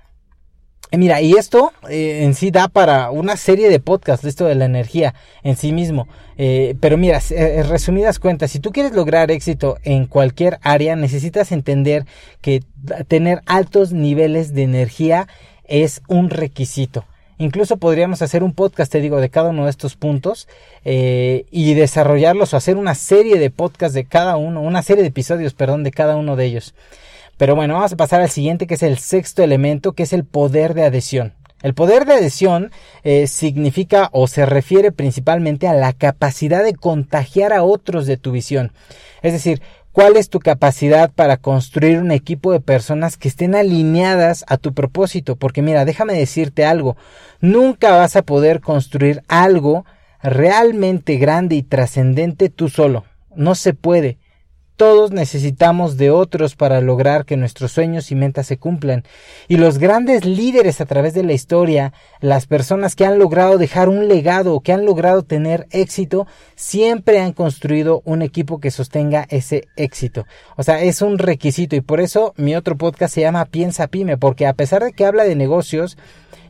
Mira, 0.97 1.21
y 1.21 1.33
esto 1.33 1.73
eh, 1.91 2.21
en 2.23 2.35
sí 2.35 2.51
da 2.51 2.69
para 2.69 3.11
una 3.11 3.37
serie 3.37 3.69
de 3.69 3.79
podcasts, 3.79 4.25
esto 4.25 4.47
de 4.47 4.55
la 4.55 4.65
energía 4.65 5.15
en 5.43 5.57
sí 5.57 5.73
mismo. 5.73 6.09
Eh, 6.39 6.77
pero 6.81 6.97
mira, 6.97 7.21
eh, 7.31 7.63
resumidas 7.63 8.19
cuentas, 8.19 8.51
si 8.51 8.59
tú 8.59 8.71
quieres 8.73 8.93
lograr 8.93 9.31
éxito 9.31 9.77
en 9.83 10.07
cualquier 10.07 10.59
área, 10.63 10.97
necesitas 10.97 11.53
entender 11.53 12.07
que 12.41 12.63
tener 13.07 13.43
altos 13.45 13.93
niveles 13.93 14.55
de 14.55 14.63
energía 14.63 15.29
es 15.65 16.01
un 16.09 16.31
requisito. 16.31 17.05
Incluso 17.37 17.77
podríamos 17.77 18.23
hacer 18.23 18.43
un 18.43 18.55
podcast, 18.55 18.91
te 18.91 19.01
digo, 19.01 19.21
de 19.21 19.29
cada 19.29 19.51
uno 19.51 19.65
de 19.65 19.71
estos 19.71 19.95
puntos 19.95 20.49
y 20.85 21.75
desarrollarlos 21.75 22.53
o 22.53 22.57
hacer 22.57 22.77
una 22.77 22.97
serie 22.97 23.39
de 23.39 23.51
podcasts 23.51 23.95
de 23.95 24.05
cada 24.05 24.37
uno, 24.37 24.61
una 24.61 24.83
serie 24.83 25.03
de 25.03 25.11
episodios, 25.11 25.55
perdón, 25.55 25.85
de 25.85 25.93
cada 25.93 26.17
uno 26.17 26.35
de 26.35 26.47
ellos. 26.47 26.75
Pero 27.39 27.55
bueno, 27.55 27.75
vamos 27.75 27.93
a 27.93 27.97
pasar 27.97 28.21
al 28.21 28.31
siguiente 28.31 28.67
que 28.67 28.75
es 28.75 28.83
el 28.83 28.99
sexto 28.99 29.43
elemento, 29.43 29.93
que 29.93 30.03
es 30.03 30.13
el 30.13 30.25
poder 30.25 30.75
de 30.75 30.85
adhesión. 30.85 31.35
El 31.63 31.75
poder 31.75 32.05
de 32.05 32.15
adhesión 32.15 32.71
eh, 33.03 33.27
significa 33.27 34.11
o 34.13 34.27
se 34.27 34.45
refiere 34.45 34.93
principalmente 34.93 35.67
a 35.67 35.75
la 35.75 35.93
capacidad 35.93 36.63
de 36.63 36.75
contagiar 36.75 37.53
a 37.53 37.63
otros 37.63 38.07
de 38.07 38.17
tu 38.17 38.33
visión. 38.33 38.73
Es 39.23 39.33
decir, 39.33 39.63
cuál 39.93 40.17
es 40.17 40.31
tu 40.31 40.41
capacidad 40.41 41.11
para 41.11 41.37
construir 41.37 41.99
un 41.99 42.13
equipo 42.13 42.53
de 42.53 42.61
personas 42.61 43.17
que 43.17 43.29
estén 43.29 43.55
alineadas 43.55 44.45
a 44.49 44.57
tu 44.57 44.75
propósito. 44.75 45.37
Porque 45.37 45.63
mira, 45.63 45.85
déjame 45.85 46.15
decirte 46.15 46.65
algo, 46.65 46.97
nunca 47.41 47.97
vas 47.97 48.15
a 48.17 48.23
poder 48.23 48.61
construir 48.61 49.23
algo 49.29 49.85
realmente 50.23 51.17
grande 51.17 51.55
y 51.57 51.63
trascendente 51.63 52.49
tú 52.49 52.69
solo. 52.69 53.05
No 53.35 53.55
se 53.55 53.75
puede 53.75 54.19
todos 54.79 55.11
necesitamos 55.11 55.97
de 55.97 56.13
otros 56.13 56.55
para 56.55 56.81
lograr 56.81 57.25
que 57.25 57.37
nuestros 57.37 57.73
sueños 57.73 58.13
y 58.13 58.15
metas 58.15 58.47
se 58.47 58.59
cumplan. 58.59 59.03
Y 59.49 59.57
los 59.57 59.79
grandes 59.79 60.25
líderes 60.25 60.81
a 60.81 60.87
través 60.87 61.15
de 61.15 61.25
la 61.25 61.33
historia, 61.33 61.93
las 62.21 62.47
personas 62.47 62.95
que 62.95 63.05
han 63.05 63.19
logrado 63.19 63.59
dejar 63.59 63.89
un 63.89 64.07
legado, 64.07 64.61
que 64.61 64.73
han 64.73 64.87
logrado 64.87 65.25
tener 65.25 65.67
éxito, 65.73 66.29
siempre 66.55 67.19
han 67.19 67.33
construido 67.33 68.03
un 68.05 68.23
equipo 68.23 68.61
que 68.61 68.71
sostenga 68.71 69.27
ese 69.31 69.67
éxito. 69.75 70.27
O 70.57 70.63
sea, 70.63 70.81
es 70.81 71.03
un 71.03 71.19
requisito 71.19 71.75
y 71.75 71.81
por 71.81 72.01
eso 72.01 72.33
mi 72.37 72.55
otro 72.55 72.79
podcast 72.79 73.13
se 73.13 73.23
llama 73.23 73.47
Piensa 73.47 73.89
Pyme, 73.89 74.17
porque 74.17 74.47
a 74.47 74.55
pesar 74.55 74.85
de 74.85 74.93
que 74.93 75.05
habla 75.05 75.25
de 75.25 75.35
negocios, 75.35 75.99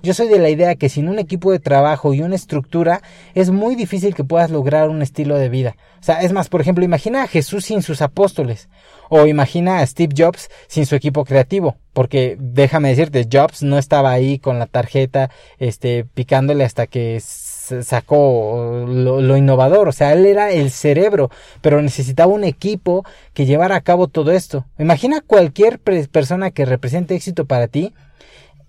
yo 0.02 0.14
soy 0.14 0.28
de 0.28 0.38
la 0.38 0.50
idea 0.50 0.74
que 0.74 0.88
sin 0.88 1.08
un 1.08 1.18
equipo 1.18 1.52
de 1.52 1.58
trabajo 1.58 2.14
y 2.14 2.22
una 2.22 2.36
estructura 2.36 3.02
es 3.34 3.50
muy 3.50 3.74
difícil 3.74 4.14
que 4.14 4.24
puedas 4.24 4.50
lograr 4.50 4.88
un 4.88 5.02
estilo 5.02 5.36
de 5.36 5.48
vida. 5.48 5.76
O 6.00 6.02
sea, 6.02 6.22
es 6.22 6.32
más, 6.32 6.48
por 6.48 6.60
ejemplo, 6.60 6.84
imagina 6.84 7.22
a 7.22 7.28
Jesús 7.28 7.64
sin 7.64 7.82
sus 7.82 8.02
apóstoles 8.02 8.68
o 9.08 9.26
imagina 9.26 9.78
a 9.78 9.86
Steve 9.86 10.14
Jobs 10.16 10.48
sin 10.66 10.86
su 10.86 10.94
equipo 10.94 11.24
creativo, 11.24 11.76
porque 11.92 12.36
déjame 12.38 12.90
decirte, 12.90 13.26
Jobs 13.30 13.62
no 13.62 13.78
estaba 13.78 14.12
ahí 14.12 14.38
con 14.38 14.58
la 14.58 14.66
tarjeta 14.66 15.30
este 15.58 16.04
picándole 16.04 16.64
hasta 16.64 16.86
que 16.86 17.20
sacó 17.20 18.86
lo, 18.86 19.36
innovador, 19.36 19.88
o 19.88 19.92
sea, 19.92 20.12
él 20.12 20.26
era 20.26 20.50
el 20.50 20.70
cerebro, 20.70 21.30
pero 21.60 21.82
necesitaba 21.82 22.32
un 22.32 22.44
equipo 22.44 23.04
que 23.34 23.46
llevara 23.46 23.76
a 23.76 23.80
cabo 23.80 24.08
todo 24.08 24.32
esto. 24.32 24.64
Imagina 24.78 25.20
cualquier 25.20 25.78
persona 25.78 26.50
que 26.50 26.64
represente 26.64 27.14
éxito 27.14 27.44
para 27.44 27.68
ti, 27.68 27.92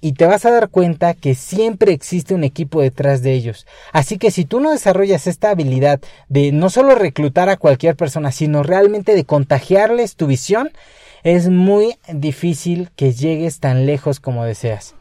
y 0.02 0.14
te 0.14 0.26
vas 0.26 0.46
a 0.46 0.52
dar 0.52 0.70
cuenta 0.70 1.14
que 1.14 1.36
siempre 1.36 1.94
existe 1.94 2.34
un 2.34 2.44
equipo 2.44 2.82
detrás 2.82 3.22
de 3.22 3.34
ellos. 3.34 3.68
Así 3.92 4.18
que 4.18 4.32
si 4.32 4.46
tú 4.46 4.60
no 4.60 4.72
desarrollas 4.72 5.28
esta 5.28 5.52
habilidad 5.52 6.00
de 6.28 6.52
no 6.52 6.70
solo 6.70 6.96
reclutar 6.96 7.50
a 7.50 7.58
cualquier 7.58 7.96
persona, 7.96 8.32
sino 8.32 8.64
realmente 8.64 9.16
de 9.16 9.26
contagiarles 9.26 10.16
tu 10.16 10.28
visión, 10.28 10.72
es 11.24 11.50
muy 11.50 11.98
difícil 12.08 12.90
que 12.96 13.12
llegues 13.12 13.60
tan 13.60 13.86
lejos 13.86 14.20
como 14.20 14.46
deseas. 14.46 14.96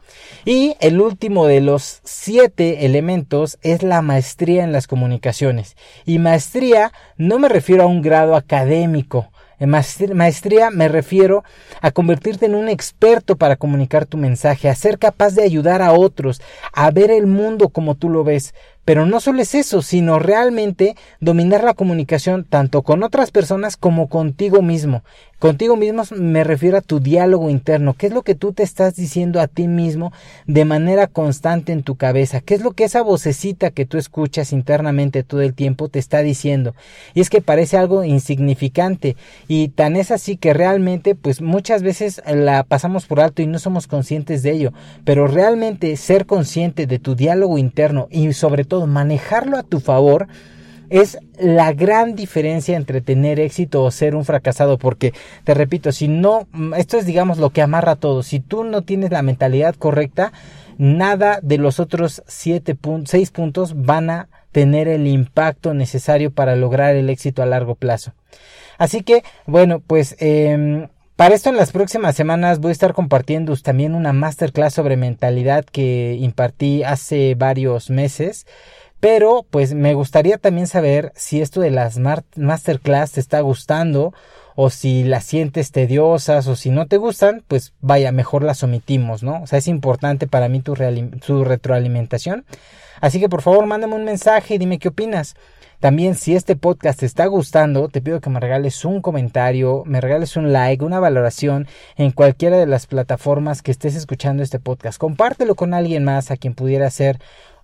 Y 0.45 0.75
el 0.79 0.99
último 1.01 1.45
de 1.45 1.61
los 1.61 2.01
siete 2.03 2.85
elementos 2.85 3.57
es 3.61 3.83
la 3.83 4.01
maestría 4.01 4.63
en 4.63 4.71
las 4.71 4.87
comunicaciones. 4.87 5.77
Y 6.05 6.19
maestría 6.19 6.91
no 7.17 7.39
me 7.39 7.49
refiero 7.49 7.83
a 7.83 7.87
un 7.87 8.01
grado 8.01 8.35
académico, 8.35 9.31
en 9.59 9.69
maestría 9.69 10.71
me 10.71 10.87
refiero 10.87 11.43
a 11.81 11.91
convertirte 11.91 12.45
en 12.45 12.55
un 12.55 12.69
experto 12.69 13.37
para 13.37 13.57
comunicar 13.57 14.05
tu 14.05 14.17
mensaje, 14.17 14.69
a 14.69 14.75
ser 14.75 14.97
capaz 14.97 15.35
de 15.35 15.43
ayudar 15.43 15.81
a 15.81 15.93
otros, 15.93 16.41
a 16.73 16.89
ver 16.91 17.11
el 17.11 17.27
mundo 17.27 17.69
como 17.69 17.95
tú 17.95 18.09
lo 18.09 18.23
ves, 18.23 18.53
pero 18.85 19.05
no 19.05 19.19
solo 19.19 19.41
es 19.41 19.55
eso, 19.55 19.81
sino 19.81 20.19
realmente 20.19 20.95
dominar 21.19 21.63
la 21.63 21.73
comunicación 21.73 22.43
tanto 22.43 22.81
con 22.81 23.03
otras 23.03 23.31
personas 23.31 23.77
como 23.77 24.07
contigo 24.07 24.61
mismo. 24.61 25.03
Contigo 25.39 25.77
mismo 25.77 26.03
me 26.17 26.43
refiero 26.43 26.77
a 26.77 26.81
tu 26.81 26.99
diálogo 26.99 27.49
interno. 27.49 27.93
¿Qué 27.93 28.07
es 28.07 28.13
lo 28.13 28.23
que 28.23 28.35
tú 28.35 28.51
te 28.51 28.61
estás 28.61 28.97
diciendo 28.97 29.39
a 29.39 29.47
ti 29.47 29.69
mismo 29.69 30.11
de 30.47 30.65
manera 30.65 31.07
constante 31.07 31.71
en 31.71 31.83
tu 31.83 31.95
cabeza? 31.95 32.41
¿Qué 32.41 32.55
es 32.55 32.61
lo 32.61 32.71
que 32.71 32.83
esa 32.83 33.03
vocecita 33.03 33.71
que 33.71 33.85
tú 33.85 33.97
escuchas 33.97 34.51
internamente 34.51 35.23
todo 35.23 35.41
el 35.41 35.53
tiempo 35.53 35.87
te 35.87 35.97
está 35.97 36.19
diciendo? 36.23 36.75
Y 37.13 37.21
es 37.21 37.29
que 37.29 37.41
parece 37.41 37.77
algo 37.77 38.03
insignificante 38.03 39.15
y 39.47 39.69
tan 39.69 39.95
es 39.95 40.11
así 40.11 40.35
que 40.35 40.53
realmente 40.53 41.15
pues 41.15 41.41
muchas 41.41 41.83
veces 41.83 42.21
la 42.27 42.65
pasamos 42.65 43.05
por 43.05 43.21
alto 43.21 43.41
y 43.41 43.47
no 43.47 43.59
somos 43.59 43.87
conscientes 43.87 44.43
de 44.43 44.51
ello. 44.51 44.73
Pero 45.05 45.25
realmente 45.25 45.95
ser 45.95 46.25
consciente 46.25 46.85
de 46.85 46.99
tu 46.99 47.15
diálogo 47.15 47.57
interno 47.57 48.09
y 48.11 48.33
sobre 48.33 48.65
todo 48.69 48.87
manejarlo 48.87 49.57
a 49.57 49.63
tu 49.63 49.81
favor, 49.81 50.29
es 50.89 51.19
la 51.37 51.73
gran 51.73 52.15
diferencia 52.15 52.75
entre 52.77 53.01
tener 53.01 53.39
éxito 53.39 53.83
o 53.83 53.91
ser 53.91 54.15
un 54.15 54.25
fracasado, 54.25 54.77
porque 54.77 55.13
te 55.43 55.53
repito, 55.53 55.91
si 55.91 56.07
no, 56.07 56.47
esto 56.77 56.97
es 56.97 57.05
digamos 57.05 57.37
lo 57.37 57.51
que 57.51 57.61
amarra 57.61 57.95
todo, 57.95 58.23
si 58.23 58.39
tú 58.39 58.63
no 58.63 58.81
tienes 58.81 59.11
la 59.11 59.21
mentalidad 59.21 59.75
correcta, 59.75 60.31
nada 60.77 61.39
de 61.43 61.57
los 61.57 61.79
otros 61.79 62.23
siete 62.25 62.73
puntos, 62.75 63.11
seis 63.11 63.31
puntos 63.31 63.83
van 63.83 64.09
a 64.09 64.29
tener 64.51 64.87
el 64.87 65.05
impacto 65.07 65.73
necesario 65.73 66.31
para 66.31 66.55
lograr 66.55 66.95
el 66.95 67.09
éxito 67.09 67.43
a 67.43 67.45
largo 67.45 67.75
plazo. 67.75 68.13
Así 68.77 69.03
que, 69.03 69.23
bueno, 69.45 69.81
pues 69.85 70.15
eh, 70.19 70.87
para 71.19 71.35
esto 71.35 71.49
en 71.49 71.57
las 71.57 71.73
próximas 71.73 72.15
semanas 72.15 72.61
voy 72.61 72.69
a 72.69 72.71
estar 72.71 72.93
compartiendo 72.93 73.53
también 73.57 73.93
una 73.93 74.13
masterclass 74.13 74.75
sobre 74.75 74.95
mentalidad 74.95 75.65
que 75.65 76.15
impartí 76.17 76.83
hace 76.83 77.35
varios 77.35 77.89
meses. 77.89 78.47
Pero 79.01 79.45
pues 79.49 79.73
me 79.73 79.95
gustaría 79.95 80.37
también 80.37 80.67
saber 80.67 81.11
si 81.17 81.41
esto 81.41 81.59
de 81.59 81.71
las 81.71 81.99
masterclass 82.37 83.11
te 83.11 83.19
está 83.19 83.41
gustando 83.41 84.13
o 84.61 84.69
si 84.69 85.05
las 85.05 85.23
sientes 85.23 85.71
tediosas 85.71 86.45
o 86.47 86.55
si 86.57 86.69
no 86.69 86.85
te 86.85 86.97
gustan, 86.97 87.43
pues 87.47 87.71
vaya, 87.79 88.11
mejor 88.11 88.43
las 88.43 88.61
omitimos, 88.61 89.23
¿no? 89.23 89.41
O 89.41 89.47
sea, 89.47 89.57
es 89.57 89.69
importante 89.69 90.27
para 90.27 90.49
mí 90.49 90.59
tu, 90.59 90.75
retroalimentación. 90.75 92.43
Así 92.99 93.21
que 93.21 93.29
por 93.29 93.41
favor, 93.41 93.65
mándame 93.67 93.95
un 93.95 94.03
mensaje 94.03 94.55
y 94.55 94.57
dime 94.57 94.77
qué 94.77 94.89
opinas. 94.89 95.37
También 95.79 96.15
si 96.15 96.35
este 96.35 96.57
podcast 96.57 96.99
te 96.99 97.05
está 97.05 97.25
gustando, 97.27 97.87
te 97.87 98.01
pido 98.01 98.19
que 98.19 98.29
me 98.29 98.41
regales 98.41 98.83
un 98.83 99.01
comentario, 99.01 99.83
me 99.85 100.01
regales 100.01 100.35
un 100.35 100.51
like, 100.51 100.83
una 100.83 100.99
valoración 100.99 101.65
en 101.95 102.11
cualquiera 102.11 102.57
de 102.57 102.65
las 102.65 102.85
plataformas 102.85 103.61
que 103.61 103.71
estés 103.71 103.95
escuchando 103.95 104.43
este 104.43 104.59
podcast. 104.59 104.99
Compártelo 104.99 105.55
con 105.55 105.73
alguien 105.73 106.03
más 106.03 106.31
a 106.31 106.35
quien 106.35 106.53
pudiera 106.53 106.89
ser 106.89 107.17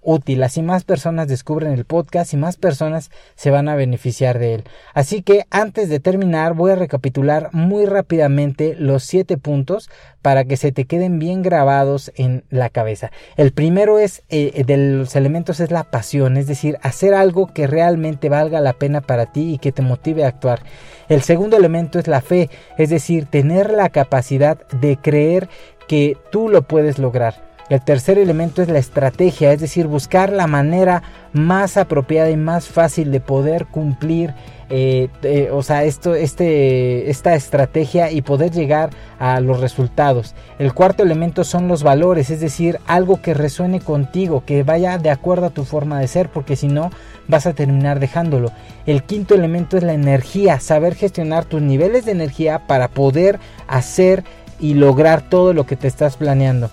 útil. 0.06 0.44
Así 0.44 0.62
más 0.62 0.84
personas 0.84 1.28
descubren 1.28 1.74
el 1.74 1.86
podcast 1.86 2.34
y 2.34 2.38
más 2.38 2.58
personas 2.58 3.12
se 3.36 3.52
van 3.52 3.68
a 3.68 3.76
beneficiar 3.76 4.39
de 4.39 4.56
él. 4.56 4.63
Así 4.94 5.22
que 5.22 5.46
antes 5.50 5.89
de 5.89 6.00
terminar 6.00 6.54
voy 6.54 6.72
a 6.72 6.76
recapitular 6.76 7.50
muy 7.52 7.86
rápidamente 7.86 8.76
los 8.78 9.04
siete 9.04 9.38
puntos 9.38 9.89
para 10.22 10.46
que 10.46 10.58
se 10.58 10.72
te 10.72 10.86
queden 10.86 11.20
bien 11.20 11.44
grabados 11.44 12.12
en 12.15 12.46
la 12.50 12.70
cabeza. 12.70 13.12
El 13.38 13.52
primero 13.52 14.00
es 14.00 14.24
eh, 14.30 14.63
de 14.65 14.78
los 14.78 15.15
elementos 15.15 15.60
es 15.60 15.72
la 15.72 15.84
pasión, 15.84 16.38
es 16.38 16.48
decir, 16.48 16.78
hacer 16.82 17.13
algo 17.13 17.48
que 17.48 17.68
realmente 17.68 18.30
valga 18.30 18.60
la 18.60 18.74
pena 18.74 19.02
para 19.02 19.32
ti 19.32 19.54
y 19.54 19.58
que 19.60 19.72
te 19.72 19.82
motive 19.82 20.26
a 20.26 20.30
actuar. 20.30 20.62
El 21.10 21.22
segundo 21.22 21.58
elemento 21.58 22.00
es 22.00 22.08
la 22.08 22.22
fe, 22.22 22.50
es 22.78 22.89
decir, 22.89 23.26
tener 23.26 23.72
la 23.72 23.89
capacidad 23.89 24.68
de 24.70 24.98
creer 24.98 25.50
que 25.88 26.18
tú 26.32 26.50
lo 26.50 26.63
puedes 26.63 26.98
lograr. 26.98 27.44
El 27.67 27.82
tercer 27.82 28.19
elemento 28.19 28.62
es 28.62 28.69
la 28.69 28.78
estrategia, 28.78 29.51
es 29.51 29.60
decir, 29.60 29.88
buscar 29.88 30.32
la 30.32 30.45
manera 30.45 31.01
más 31.34 31.78
apropiada 31.78 32.30
y 32.30 32.38
más 32.38 32.67
fácil 32.67 33.12
de 33.12 33.19
poder 33.19 33.65
cumplir, 33.65 34.36
eh, 34.69 35.10
eh, 35.23 35.49
o 35.51 35.63
sea, 35.63 35.84
esto, 35.84 36.13
este, 36.13 37.10
esta 37.10 37.34
estrategia 37.34 38.12
y 38.12 38.21
poder 38.21 38.51
llegar 38.51 38.91
a 39.17 39.39
los 39.39 39.62
resultados. 39.62 40.36
El 40.60 40.75
cuarto 40.75 41.01
elemento 41.01 41.43
son 41.43 41.67
los 41.67 41.82
valores, 41.82 42.30
es 42.30 42.39
decir, 42.39 42.80
algo 42.86 43.19
que 43.23 43.34
resuene 43.34 43.80
contigo, 43.80 44.43
que 44.45 44.62
vaya 44.62 44.99
de 44.99 45.10
acuerdo 45.10 45.47
a 45.47 45.49
tu 45.49 45.63
forma 45.63 45.99
de 45.99 46.08
ser, 46.08 46.30
porque 46.30 46.56
si 46.56 46.67
no 46.67 46.91
vas 47.28 47.47
a 47.47 47.54
terminar 47.54 47.99
dejándolo. 47.99 48.51
El 48.86 49.01
quinto 49.01 49.34
elemento 49.34 49.75
es 49.75 49.82
la 49.82 49.93
energía, 49.93 50.60
saber 50.60 50.93
gestionar 50.93 51.45
tus 51.45 51.63
niveles 51.63 52.06
de 52.06 52.12
energía 52.12 52.67
para 52.67 52.89
poder 52.89 53.39
hacer 53.67 54.23
y 54.60 54.75
lograr 54.75 55.28
todo 55.28 55.51
lo 55.54 55.65
que 55.65 55.75
te 55.75 55.88
estás 55.88 56.15
planeando. 56.15 56.69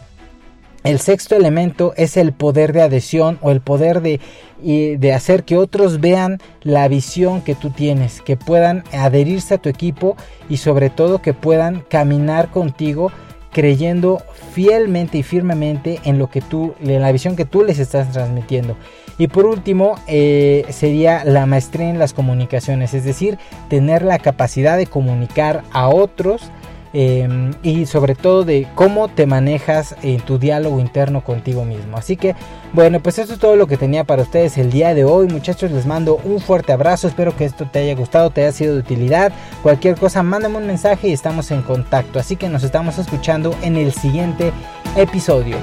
El 0.85 0.99
sexto 0.99 1.37
elemento 1.37 1.95
es 1.97 2.17
el 2.17 2.33
poder 2.33 2.73
de 2.73 2.83
adhesión 2.83 3.39
o 3.41 3.51
el 3.53 3.61
poder 3.61 4.03
de, 4.03 4.21
de, 4.61 5.13
hacer 5.13 5.45
que 5.45 5.57
otros 5.57 6.01
vean 6.01 6.39
la 6.63 6.89
visión 6.89 7.41
que 7.43 7.55
tú 7.55 7.71
tienes, 7.71 8.21
que 8.21 8.37
puedan 8.37 8.83
adherirse 8.93 9.55
a 9.55 9.59
tu 9.59 9.69
equipo 9.69 10.17
y 10.49 10.57
sobre 10.57 10.91
todo 10.91 11.23
que 11.23 11.35
puedan 11.35 11.83
caminar 11.89 12.51
contigo 12.51 13.13
creyendo 13.53 14.23
fielmente 14.53 15.19
y 15.19 15.23
firmemente 15.23 16.01
en 16.05 16.19
lo 16.19 16.31
que 16.31 16.41
tú, 16.41 16.75
en 16.81 17.01
la 17.01 17.13
visión 17.13 17.37
que 17.37 17.45
tú 17.45 17.63
les 17.63 17.79
estás 17.79 18.11
transmitiendo. 18.11 18.77
Y 19.19 19.29
por 19.29 19.47
último, 19.47 19.97
eh, 20.07 20.65
sería 20.71 21.25
la 21.25 21.47
maestría 21.47 21.91
en 21.91 21.99
las 21.99 22.15
comunicaciones, 22.15 22.95
es 22.95 23.05
decir, 23.05 23.39
tener 23.69 24.03
la 24.03 24.19
capacidad 24.19 24.77
de 24.77 24.87
comunicar 24.87 25.63
a 25.71 25.89
otros 25.89 26.51
Em, 26.95 27.53
y 27.63 27.87
sobre 27.87 28.15
todo 28.15 28.45
de 28.45 28.69
cómo 28.75 29.09
te 29.09 29.25
manejas 29.25 29.97
en 30.03 30.21
tu 30.21 30.39
diálogo 30.39 30.79
interno 30.79 31.25
contigo 31.25 31.65
mismo. 31.65 31.97
Así 31.97 32.17
que 32.17 32.35
bueno, 32.75 33.01
pues 33.01 33.19
eso 33.19 33.33
es 33.33 33.39
todo 33.39 33.57
lo 33.57 33.67
que 33.67 33.77
tenía 33.77 34.05
para 34.05 34.23
ustedes 34.23 34.59
el 34.59 34.71
día 34.71 34.95
de 34.95 35.05
hoy 35.05 35.27
muchachos. 35.27 35.71
Les 35.71 35.87
mando 35.87 36.21
un 36.25 36.41
fuerte 36.41 36.73
abrazo, 36.73 37.09
espero 37.09 37.35
que 37.37 37.45
esto 37.45 37.67
te 37.71 37.81
haya 37.81 37.95
gustado, 37.95 38.31
te 38.31 38.43
haya 38.43 38.53
sido 38.53 38.75
de 38.75 38.81
utilidad. 38.81 39.33
Cualquier 39.63 39.97
cosa, 39.97 40.23
mándame 40.23 40.59
un 40.59 40.67
mensaje 40.67 41.09
y 41.09 41.13
estamos 41.13 41.51
en 41.51 41.63
contacto. 41.63 42.19
Así 42.19 42.37
que 42.37 42.49
nos 42.49 42.63
estamos 42.63 42.99
escuchando 42.99 43.55
en 43.63 43.77
el 43.77 43.93
siguiente 43.93 44.53
episodio. 44.97 45.57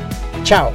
Chao. 0.44 0.72